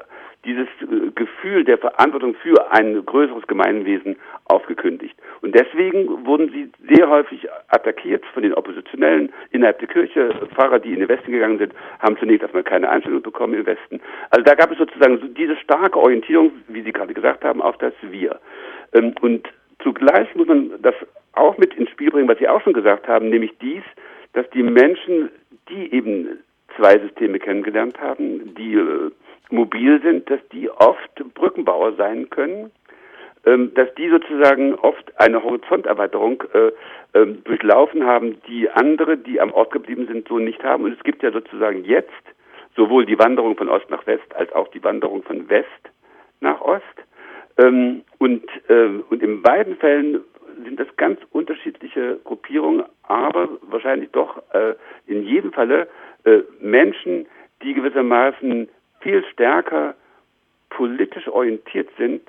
[0.46, 4.16] dieses äh, Gefühl der Verantwortung für ein größeres Gemeinwesen
[4.46, 5.16] aufgekündigt.
[5.42, 10.30] Und deswegen wurden sie sehr häufig attackiert von den Oppositionellen innerhalb der Kirche.
[10.54, 14.00] Pfarrer, die in den Westen gegangen sind, haben zunächst erstmal keine Einstellung bekommen im Westen.
[14.30, 17.94] Also da gab es sozusagen diese starke Orientierung, wie Sie gerade gesagt haben, auf das
[18.02, 18.40] Wir.
[18.94, 19.48] Ähm, und
[19.82, 20.96] zugleich muss man das
[21.34, 23.84] auch mit ins Spiel bringen, was Sie auch schon gesagt haben, nämlich dies,
[24.34, 25.30] dass die Menschen,
[25.70, 26.40] die eben
[26.76, 29.12] zwei Systeme kennengelernt haben, die äh,
[29.52, 32.72] mobil sind, dass die oft Brückenbauer sein können,
[33.46, 39.52] ähm, dass die sozusagen oft eine Horizonterweiterung äh, äh, durchlaufen haben, die andere, die am
[39.54, 40.84] Ort geblieben sind, so nicht haben.
[40.84, 42.10] Und es gibt ja sozusagen jetzt
[42.76, 45.68] sowohl die Wanderung von Ost nach West als auch die Wanderung von West
[46.42, 46.84] nach Ost.
[47.58, 48.44] Ähm, und,
[49.10, 50.22] und in beiden Fällen
[50.64, 54.74] sind das ganz unterschiedliche Gruppierungen, aber wahrscheinlich doch äh,
[55.08, 55.88] in jedem Falle
[56.24, 57.28] äh, Menschen,
[57.62, 58.70] die gewissermaßen
[59.06, 59.94] viel stärker
[60.72, 62.24] politisch orientiert sind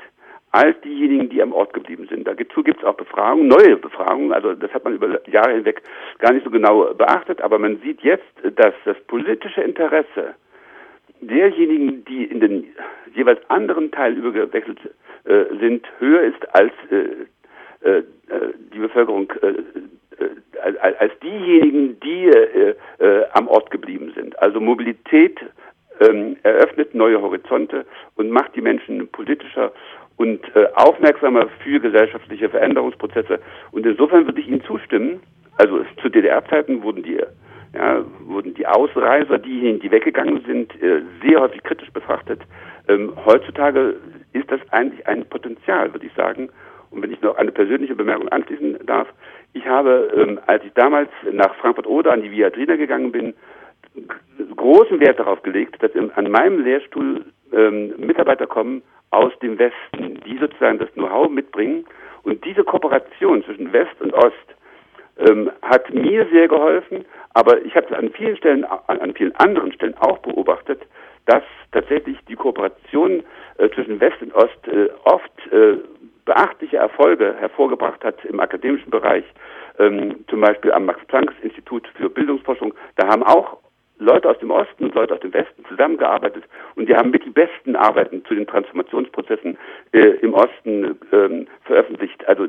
[0.53, 2.29] als diejenigen, die am Ort geblieben sind.
[2.29, 5.83] Dazu gibt es auch Befragungen, neue Befragungen, also das hat man über Jahre hinweg
[6.19, 10.35] gar nicht so genau beachtet, aber man sieht jetzt, dass das politische Interesse
[11.21, 12.65] derjenigen, die in den
[13.15, 14.79] jeweils anderen Teil übergewechselt
[15.25, 18.03] äh, sind, höher ist als äh, äh,
[18.73, 22.75] die Bevölkerung, äh, äh, als diejenigen, die äh,
[23.33, 24.39] am Ort geblieben sind.
[24.41, 25.39] Also Mobilität
[26.01, 27.87] ähm, eröffnet neue Horizonte
[28.17, 29.73] und macht die Menschen politischer
[30.17, 33.39] und äh, aufmerksamer für gesellschaftliche Veränderungsprozesse.
[33.73, 35.21] Und insofern würde ich Ihnen zustimmen.
[35.59, 37.19] Also zu DDR-Zeiten wurden die,
[37.75, 42.41] ja, wurden die Ausreiser, diejenigen, die weggegangen sind, äh, sehr häufig kritisch betrachtet.
[42.89, 43.97] Ähm, heutzutage
[44.33, 46.49] ist das eigentlich ein Potenzial, würde ich sagen.
[46.91, 49.09] Und wenn ich noch eine persönliche Bemerkung anschließen darf,
[49.53, 53.35] ich habe, ähm, als ich damals nach Frankfurt-Oder an die Viadrina gegangen bin,
[54.57, 60.39] großen Wert darauf gelegt, dass an meinem Lehrstuhl ähm, Mitarbeiter kommen aus dem Westen, die
[60.39, 61.87] sozusagen das Know-how mitbringen.
[62.23, 64.35] Und diese Kooperation zwischen West und Ost
[65.19, 69.35] ähm, hat mir sehr geholfen, aber ich habe es an vielen Stellen, an, an, vielen
[69.37, 70.83] anderen Stellen auch beobachtet,
[71.27, 71.43] dass
[71.73, 73.23] tatsächlich die Kooperation
[73.59, 75.77] äh, zwischen West und Ost äh, oft äh,
[76.25, 79.25] beachtliche Erfolge hervorgebracht hat im akademischen Bereich,
[79.79, 82.75] ähm, zum Beispiel am Max-Planck-Institut für Bildungsforschung.
[82.97, 83.59] Da haben auch
[83.99, 86.45] Leute aus dem Osten und Leute aus dem Westen zusammengearbeitet
[86.75, 89.57] und die haben mit die besten Arbeiten zu den Transformationsprozessen
[89.93, 92.27] äh, im Osten ähm, veröffentlicht.
[92.29, 92.47] Also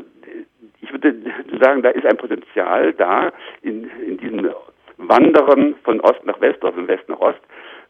[0.81, 1.15] ich würde
[1.61, 3.31] sagen, da ist ein Potenzial da
[3.61, 4.49] in, in diesem
[4.97, 7.39] Wandern von Ost nach West oder von West nach Ost,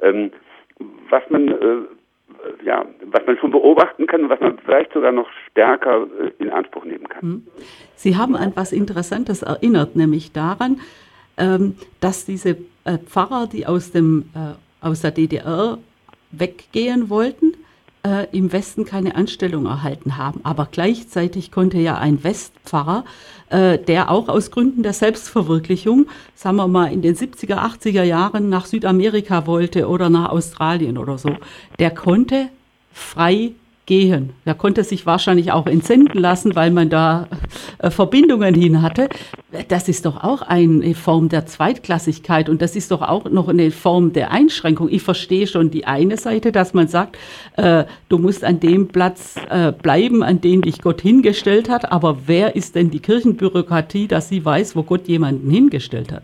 [0.01, 0.31] ähm,
[1.09, 1.85] was man äh,
[2.63, 6.49] ja, was man schon beobachten kann und was man vielleicht sogar noch stärker äh, in
[6.49, 7.21] Anspruch nehmen kann.
[7.21, 7.47] Hm.
[7.95, 10.79] Sie haben an etwas Interessantes erinnert, nämlich daran,
[11.37, 15.77] ähm, dass diese äh, Pfarrer, die aus, dem, äh, aus der DDR
[16.31, 17.53] weggehen wollten,
[18.03, 20.41] äh, im Westen keine Anstellung erhalten haben.
[20.43, 23.05] Aber gleichzeitig konnte ja ein Westpfarrer,
[23.49, 28.49] äh, der auch aus Gründen der Selbstverwirklichung, sagen wir mal, in den 70er, 80er Jahren
[28.49, 31.35] nach Südamerika wollte oder nach Australien oder so,
[31.79, 32.49] der konnte
[32.93, 33.51] frei
[33.87, 34.33] gehen.
[34.45, 37.27] Er konnte sich wahrscheinlich auch entsenden lassen, weil man da
[37.79, 39.09] äh, Verbindungen hin hatte.
[39.69, 43.71] Das ist doch auch eine Form der Zweitklassigkeit und das ist doch auch noch eine
[43.71, 44.89] Form der Einschränkung.
[44.91, 47.17] Ich verstehe schon die eine Seite, dass man sagt,
[47.55, 52.17] äh, du musst an dem Platz äh, bleiben, an den dich Gott hingestellt hat, aber
[52.27, 56.23] wer ist denn die Kirchenbürokratie, dass sie weiß, wo Gott jemanden hingestellt hat?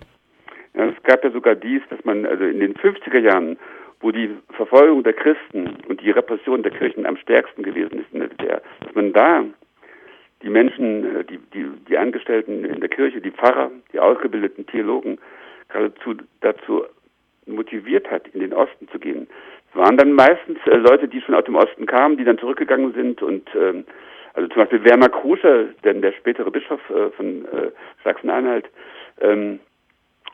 [0.76, 3.58] Ja, es gab ja sogar dies, dass man also in den 50er Jahren
[4.04, 8.20] wo die Verfolgung der Christen und die Repression der Kirchen am stärksten gewesen ist in
[8.20, 9.44] der DDR, dass man da
[10.44, 15.18] die Menschen, äh, die, die, die Angestellten in der Kirche, die Pfarrer, die ausgebildeten Theologen
[15.70, 16.84] geradezu dazu
[17.46, 19.28] motiviert hat, in den Osten zu gehen.
[19.72, 22.94] Es waren dann meistens äh, Leute, die schon aus dem Osten kamen, die dann zurückgegangen
[22.94, 23.86] sind und ähm,
[24.34, 27.72] also zum Beispiel Werner Kruscher, denn der spätere Bischof äh, von äh,
[28.04, 28.66] Sachsen-Anhalt,
[29.22, 29.73] ähm, äh,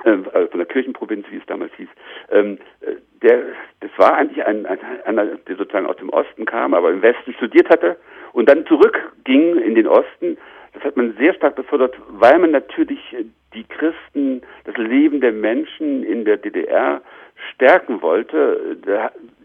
[0.06, 1.90] also von der Kirchenprovinz, wie es damals hieß,
[2.32, 3.44] ähm, äh, der,
[3.82, 7.34] das war eigentlich ein, ein, einer, der sozusagen aus dem Osten kam, aber im Westen
[7.34, 7.98] studiert hatte
[8.34, 10.38] und dann zurückging in den Osten.
[10.74, 13.00] Das hat man sehr stark befördert, weil man natürlich
[13.54, 17.02] die Christen, das Leben der Menschen in der DDR
[17.54, 18.78] stärken wollte.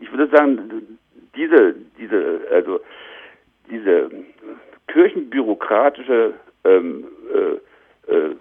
[0.01, 0.99] Ich würde sagen,
[1.35, 2.81] diese, diese, also
[3.71, 4.11] diese
[4.89, 6.35] kirchenbürokratische
[6.65, 8.37] ähm, äh, äh,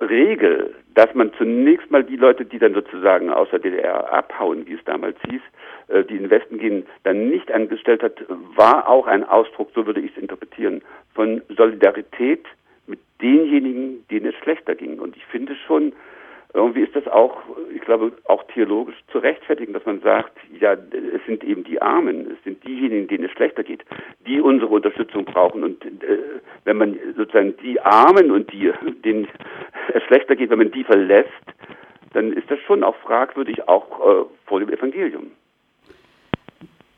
[0.00, 4.74] Regel, dass man zunächst mal die Leute, die dann sozusagen aus der DDR abhauen, wie
[4.74, 5.42] es damals hieß,
[5.88, 9.86] äh, die in den Westen gehen, dann nicht angestellt hat, war auch ein Ausdruck, so
[9.86, 10.82] würde ich es interpretieren,
[11.14, 12.44] von Solidarität
[12.86, 14.98] mit denjenigen, denen es schlechter ging.
[14.98, 15.92] Und ich finde schon,
[16.54, 17.36] irgendwie ist das auch,
[17.74, 22.30] ich glaube, auch theologisch zu rechtfertigen, dass man sagt, ja, es sind eben die Armen,
[22.30, 23.84] es sind diejenigen, denen es schlechter geht,
[24.26, 25.64] die unsere Unterstützung brauchen.
[25.64, 26.18] Und äh,
[26.64, 28.72] wenn man sozusagen die Armen und die,
[29.04, 29.26] denen
[29.92, 31.28] es schlechter geht, wenn man die verlässt,
[32.12, 35.32] dann ist das schon auch fragwürdig, auch äh, vor dem Evangelium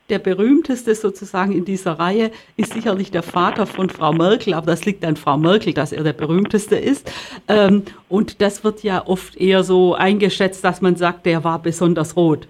[0.09, 4.85] der berühmteste sozusagen in dieser Reihe ist sicherlich der Vater von Frau Merkel, aber das
[4.85, 7.11] liegt an Frau Merkel, dass er der berühmteste ist.
[7.49, 12.15] Ähm, und das wird ja oft eher so eingeschätzt, dass man sagt, der war besonders
[12.15, 12.47] rot.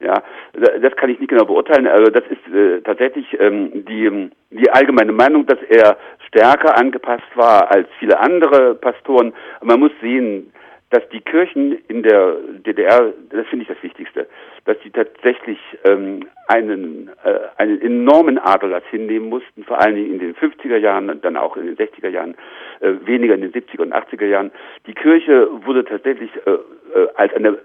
[0.00, 1.86] Ja, das kann ich nicht genau beurteilen.
[1.86, 5.96] Also das ist äh, tatsächlich ähm, die, die allgemeine Meinung, dass er
[6.26, 9.32] stärker angepasst war als viele andere Pastoren.
[9.62, 10.52] Man muss sehen,
[10.90, 14.28] dass die Kirchen in der DDR, das finde ich das Wichtigste,
[14.66, 20.18] dass sie tatsächlich ähm, einen, äh, einen enormen Aderlass hinnehmen mussten, vor allen Dingen in
[20.20, 22.36] den 50er Jahren und dann auch in den 60er Jahren,
[22.80, 24.52] äh, weniger in den 70er und 80er Jahren.
[24.86, 27.58] Die Kirche wurde tatsächlich äh, äh, als eine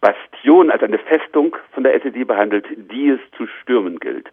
[0.00, 4.28] Bastion, als eine Festung von der SED behandelt, die es zu stürmen gilt.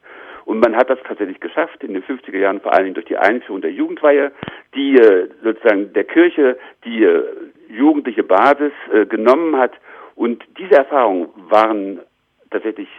[0.52, 3.16] Und man hat das tatsächlich geschafft in den 50er Jahren, vor allen Dingen durch die
[3.16, 4.34] Einführung der Jugendweihe,
[4.76, 7.24] die äh, sozusagen der Kirche die äh,
[7.70, 9.72] jugendliche Basis äh, genommen hat.
[10.16, 12.02] Und diese Erfahrungen waren
[12.50, 12.90] tatsächlich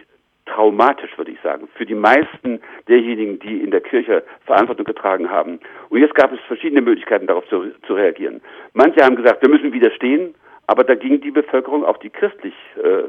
[0.47, 5.59] traumatisch, würde ich sagen, für die meisten derjenigen, die in der Kirche Verantwortung getragen haben.
[5.89, 8.41] Und jetzt gab es verschiedene Möglichkeiten, darauf zu, zu reagieren.
[8.73, 10.33] Manche haben gesagt, wir müssen widerstehen,
[10.65, 13.03] aber da ging die Bevölkerung, auch die christlich äh,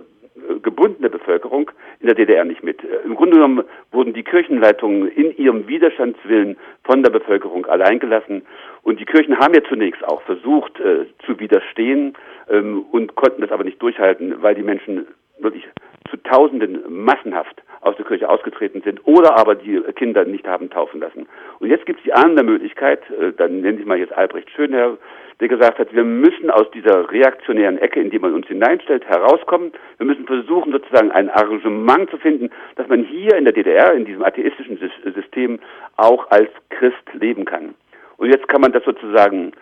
[0.63, 1.71] gebundene Bevölkerung
[2.01, 2.83] in der DDR nicht mit.
[2.83, 3.65] Äh, Im Grunde genommen
[3.95, 8.43] wurden die Kirchenleitungen in ihrem Widerstandswillen von der Bevölkerung alleingelassen.
[8.83, 12.15] Und die Kirchen haben ja zunächst auch versucht äh, zu widerstehen
[12.51, 15.07] ähm, und konnten das aber nicht durchhalten, weil die Menschen
[15.39, 15.65] wirklich
[16.11, 21.01] zu Tausenden massenhaft aus der Kirche ausgetreten sind oder aber die Kinder nicht haben taufen
[21.01, 21.27] lassen.
[21.59, 24.97] Und jetzt gibt es die andere Möglichkeit, äh, dann nenne ich mal jetzt Albrecht Schönherr,
[25.41, 29.73] der gesagt hat, wir müssen aus dieser reaktionären Ecke, in die man uns hineinstellt, herauskommen.
[29.99, 34.05] Wir müssen versuchen, sozusagen ein Arrangement zu finden, dass man hier in der DDR, in
[34.05, 34.79] diesem atheistischen
[35.13, 35.59] System,
[35.97, 37.75] auch als Christ leben kann.
[38.17, 39.53] Und jetzt kann man das sozusagen,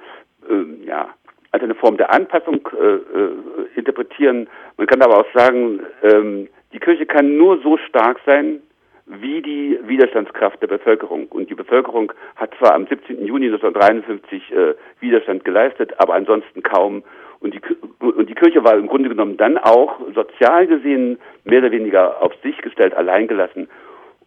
[0.48, 1.08] äh, ja,
[1.52, 3.30] als eine Form der Anpassung äh, äh,
[3.76, 4.48] interpretieren.
[4.78, 8.60] Man kann aber auch sagen, ähm, die Kirche kann nur so stark sein,
[9.06, 11.26] wie die Widerstandskraft der Bevölkerung.
[11.26, 13.26] Und die Bevölkerung hat zwar am 17.
[13.26, 17.02] Juni 1953 äh, Widerstand geleistet, aber ansonsten kaum.
[17.40, 17.60] Und die,
[17.98, 22.32] und die Kirche war im Grunde genommen dann auch sozial gesehen mehr oder weniger auf
[22.42, 23.68] sich gestellt, alleingelassen.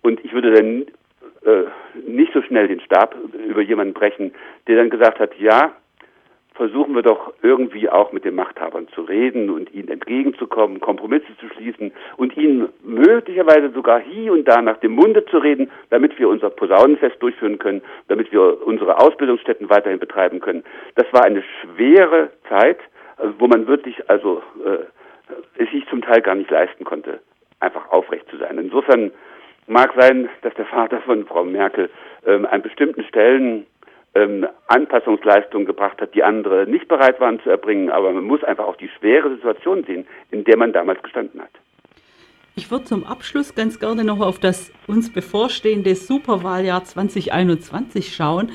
[0.02, 0.82] Und ich würde dann
[1.46, 1.70] äh,
[2.06, 3.16] nicht so schnell den Stab
[3.48, 4.34] über jemanden brechen,
[4.68, 5.72] der dann gesagt hat, ja,
[6.56, 11.50] versuchen wir doch irgendwie auch mit den Machthabern zu reden und ihnen entgegenzukommen, Kompromisse zu
[11.50, 16.30] schließen und ihnen möglicherweise sogar hier und da nach dem Munde zu reden, damit wir
[16.30, 20.64] unser Posaunenfest durchführen können, damit wir unsere Ausbildungsstätten weiterhin betreiben können.
[20.96, 22.80] Das war eine schwere Zeit,
[23.18, 24.86] äh, wo man wirklich also äh,
[25.62, 27.20] es sich zum Teil gar nicht leisten konnte,
[27.60, 28.58] einfach aufrecht zu sein.
[28.58, 29.12] Insofern
[29.68, 31.90] mag sein, dass der Vater von Frau Merkel
[32.26, 33.66] ähm, an bestimmten Stellen
[34.16, 37.90] ähm, Anpassungsleistungen gebracht hat, die andere nicht bereit waren zu erbringen.
[37.90, 41.52] Aber man muss einfach auch die schwere Situation sehen, in der man damals gestanden hat.
[42.58, 48.52] Ich würde zum Abschluss ganz gerne noch auf das uns bevorstehende Superwahljahr 2021 schauen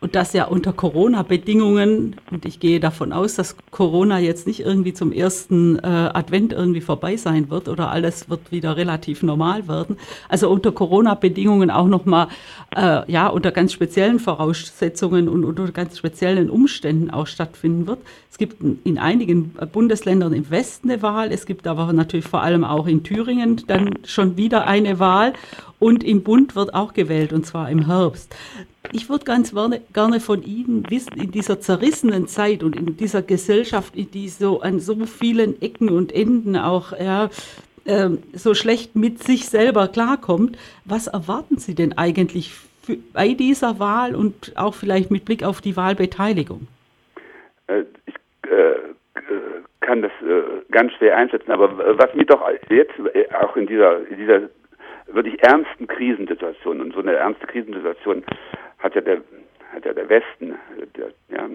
[0.00, 4.94] und das ja unter Corona-Bedingungen, und ich gehe davon aus, dass Corona jetzt nicht irgendwie
[4.94, 9.98] zum ersten äh, Advent irgendwie vorbei sein wird oder alles wird wieder relativ normal werden.
[10.28, 12.28] Also unter Corona-Bedingungen auch nochmal,
[12.74, 17.98] äh, ja, unter ganz speziellen Voraussetzungen und unter ganz speziellen Umständen auch stattfinden wird.
[18.30, 22.64] Es gibt in einigen Bundesländern im Westen eine Wahl, es gibt aber natürlich vor allem
[22.64, 25.34] auch in Thüringen dann schon wieder eine Wahl
[25.80, 28.36] und im Bund wird auch gewählt, und zwar im Herbst.
[28.92, 29.52] Ich würde ganz
[29.92, 34.78] gerne von Ihnen wissen, in dieser zerrissenen Zeit und in dieser Gesellschaft, die so an
[34.78, 37.30] so vielen Ecken und Enden auch ja,
[37.86, 42.52] äh, so schlecht mit sich selber klarkommt, was erwarten Sie denn eigentlich
[42.82, 46.68] für, bei dieser Wahl und auch vielleicht mit Blick auf die Wahlbeteiligung?
[47.68, 48.14] Äh, ich
[48.50, 48.74] äh,
[49.80, 54.06] kann das äh, ganz schwer einschätzen, aber was mir doch jetzt äh, auch in dieser,
[54.08, 54.40] in dieser
[55.14, 56.82] wirklich ernsten Krisensituationen.
[56.82, 58.24] Und so eine ernste Krisensituation
[58.78, 59.20] hat ja der,
[59.72, 60.54] hat ja der Westen,
[60.96, 61.48] der, ja,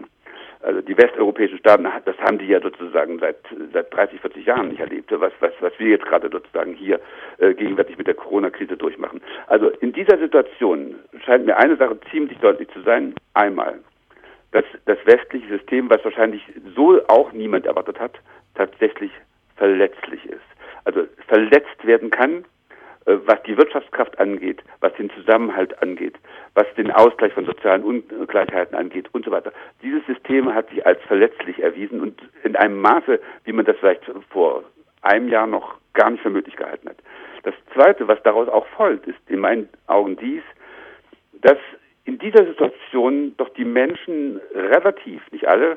[0.61, 3.37] also die westeuropäischen Staaten, das haben die ja sozusagen seit,
[3.71, 6.99] seit 30, 40 Jahren nicht erlebt, was, was, was wir jetzt gerade sozusagen hier
[7.37, 9.21] äh, gegenwärtig mit der Corona-Krise durchmachen.
[9.47, 13.13] Also in dieser Situation scheint mir eine Sache ziemlich deutlich zu sein.
[13.35, 13.79] Einmal,
[14.53, 16.41] dass das westliche System, was wahrscheinlich
[16.75, 18.13] so auch niemand erwartet hat,
[18.55, 19.11] tatsächlich
[19.57, 20.41] verletzlich ist.
[20.85, 22.43] Also verletzt werden kann
[23.05, 26.15] was die Wirtschaftskraft angeht, was den Zusammenhalt angeht,
[26.55, 29.53] was den Ausgleich von sozialen Ungleichheiten angeht und so weiter.
[29.83, 34.03] Dieses System hat sich als verletzlich erwiesen und in einem Maße, wie man das vielleicht
[34.29, 34.63] vor
[35.01, 36.97] einem Jahr noch gar nicht für möglich gehalten hat.
[37.43, 40.41] Das Zweite, was daraus auch folgt, ist in meinen Augen dies,
[41.41, 41.57] dass
[42.05, 45.75] in dieser Situation doch die Menschen relativ, nicht alle, äh,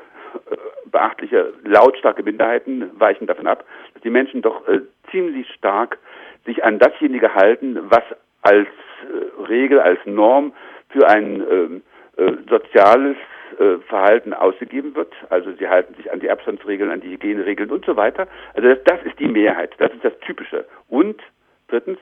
[0.85, 5.99] beachtliche, lautstarke Minderheiten weichen davon ab, dass die Menschen doch äh, ziemlich stark
[6.45, 8.03] sich an dasjenige halten, was
[8.41, 10.53] als äh, Regel, als Norm
[10.89, 11.81] für ein ähm,
[12.17, 13.17] äh, soziales
[13.59, 15.13] äh, Verhalten ausgegeben wird.
[15.29, 18.27] Also sie halten sich an die Abstandsregeln, an die Hygieneregeln und so weiter.
[18.53, 20.65] Also das, das ist die Mehrheit, das ist das Typische.
[20.87, 21.21] Und
[21.67, 21.99] drittens,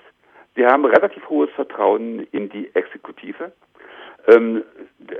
[0.55, 3.51] sie haben relativ hohes Vertrauen in die Exekutive.
[4.27, 4.63] Ähm,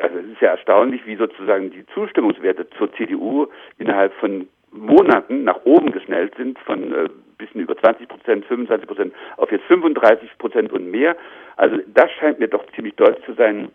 [0.01, 3.47] also es ist ja erstaunlich, wie sozusagen die Zustimmungswerte zur CDU
[3.77, 9.13] innerhalb von Monaten nach oben geschnellt sind, von äh, bisschen über 20 Prozent, 25 Prozent
[9.37, 11.15] auf jetzt 35 Prozent und mehr.
[11.55, 13.69] Also das scheint mir doch ziemlich deutlich zu sein,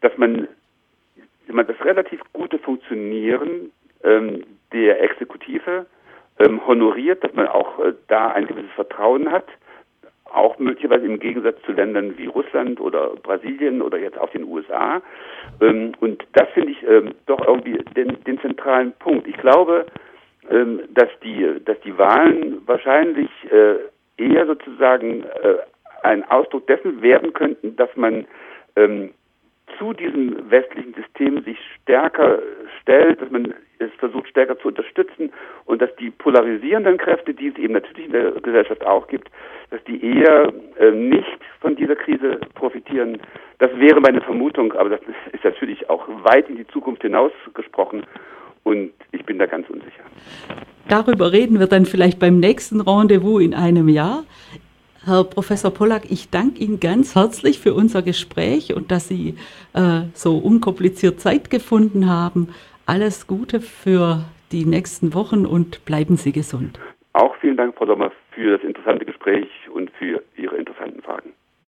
[0.00, 0.48] dass man,
[1.48, 3.72] man das relativ gute Funktionieren
[4.04, 5.86] ähm, der Exekutive
[6.38, 9.46] ähm, honoriert, dass man auch äh, da ein gewisses Vertrauen hat,
[10.32, 15.02] auch möglicherweise im Gegensatz zu Ländern wie Russland oder Brasilien oder jetzt auch den USA.
[15.60, 19.26] Ähm, und das finde ich ähm, doch irgendwie den, den zentralen Punkt.
[19.26, 19.86] Ich glaube,
[20.50, 23.76] ähm, dass die, dass die Wahlen wahrscheinlich äh,
[24.16, 25.56] eher sozusagen äh,
[26.02, 28.26] ein Ausdruck dessen werden könnten, dass man
[28.76, 29.10] ähm,
[29.78, 32.40] zu diesem westlichen System sich stärker
[32.80, 35.32] stellt, dass man es versucht stärker zu unterstützen
[35.64, 39.30] und dass die polarisierenden Kräfte, die es eben natürlich in der Gesellschaft auch gibt,
[39.70, 43.18] dass die eher äh, nicht von dieser Krise profitieren.
[43.58, 45.00] Das wäre meine Vermutung, aber das
[45.32, 48.04] ist natürlich auch weit in die Zukunft hinaus gesprochen
[48.64, 50.04] und ich bin da ganz unsicher.
[50.88, 54.24] Darüber reden wir dann vielleicht beim nächsten Rendezvous in einem Jahr.
[55.04, 59.36] Herr Professor Pollack, ich danke Ihnen ganz herzlich für unser Gespräch und dass Sie
[59.72, 62.48] äh, so unkompliziert Zeit gefunden haben.
[62.86, 66.80] alles Gute für die nächsten Wochen und bleiben Sie gesund.
[67.12, 69.48] Auch vielen Dank, Frau Sommer, für das interessante Gespräch.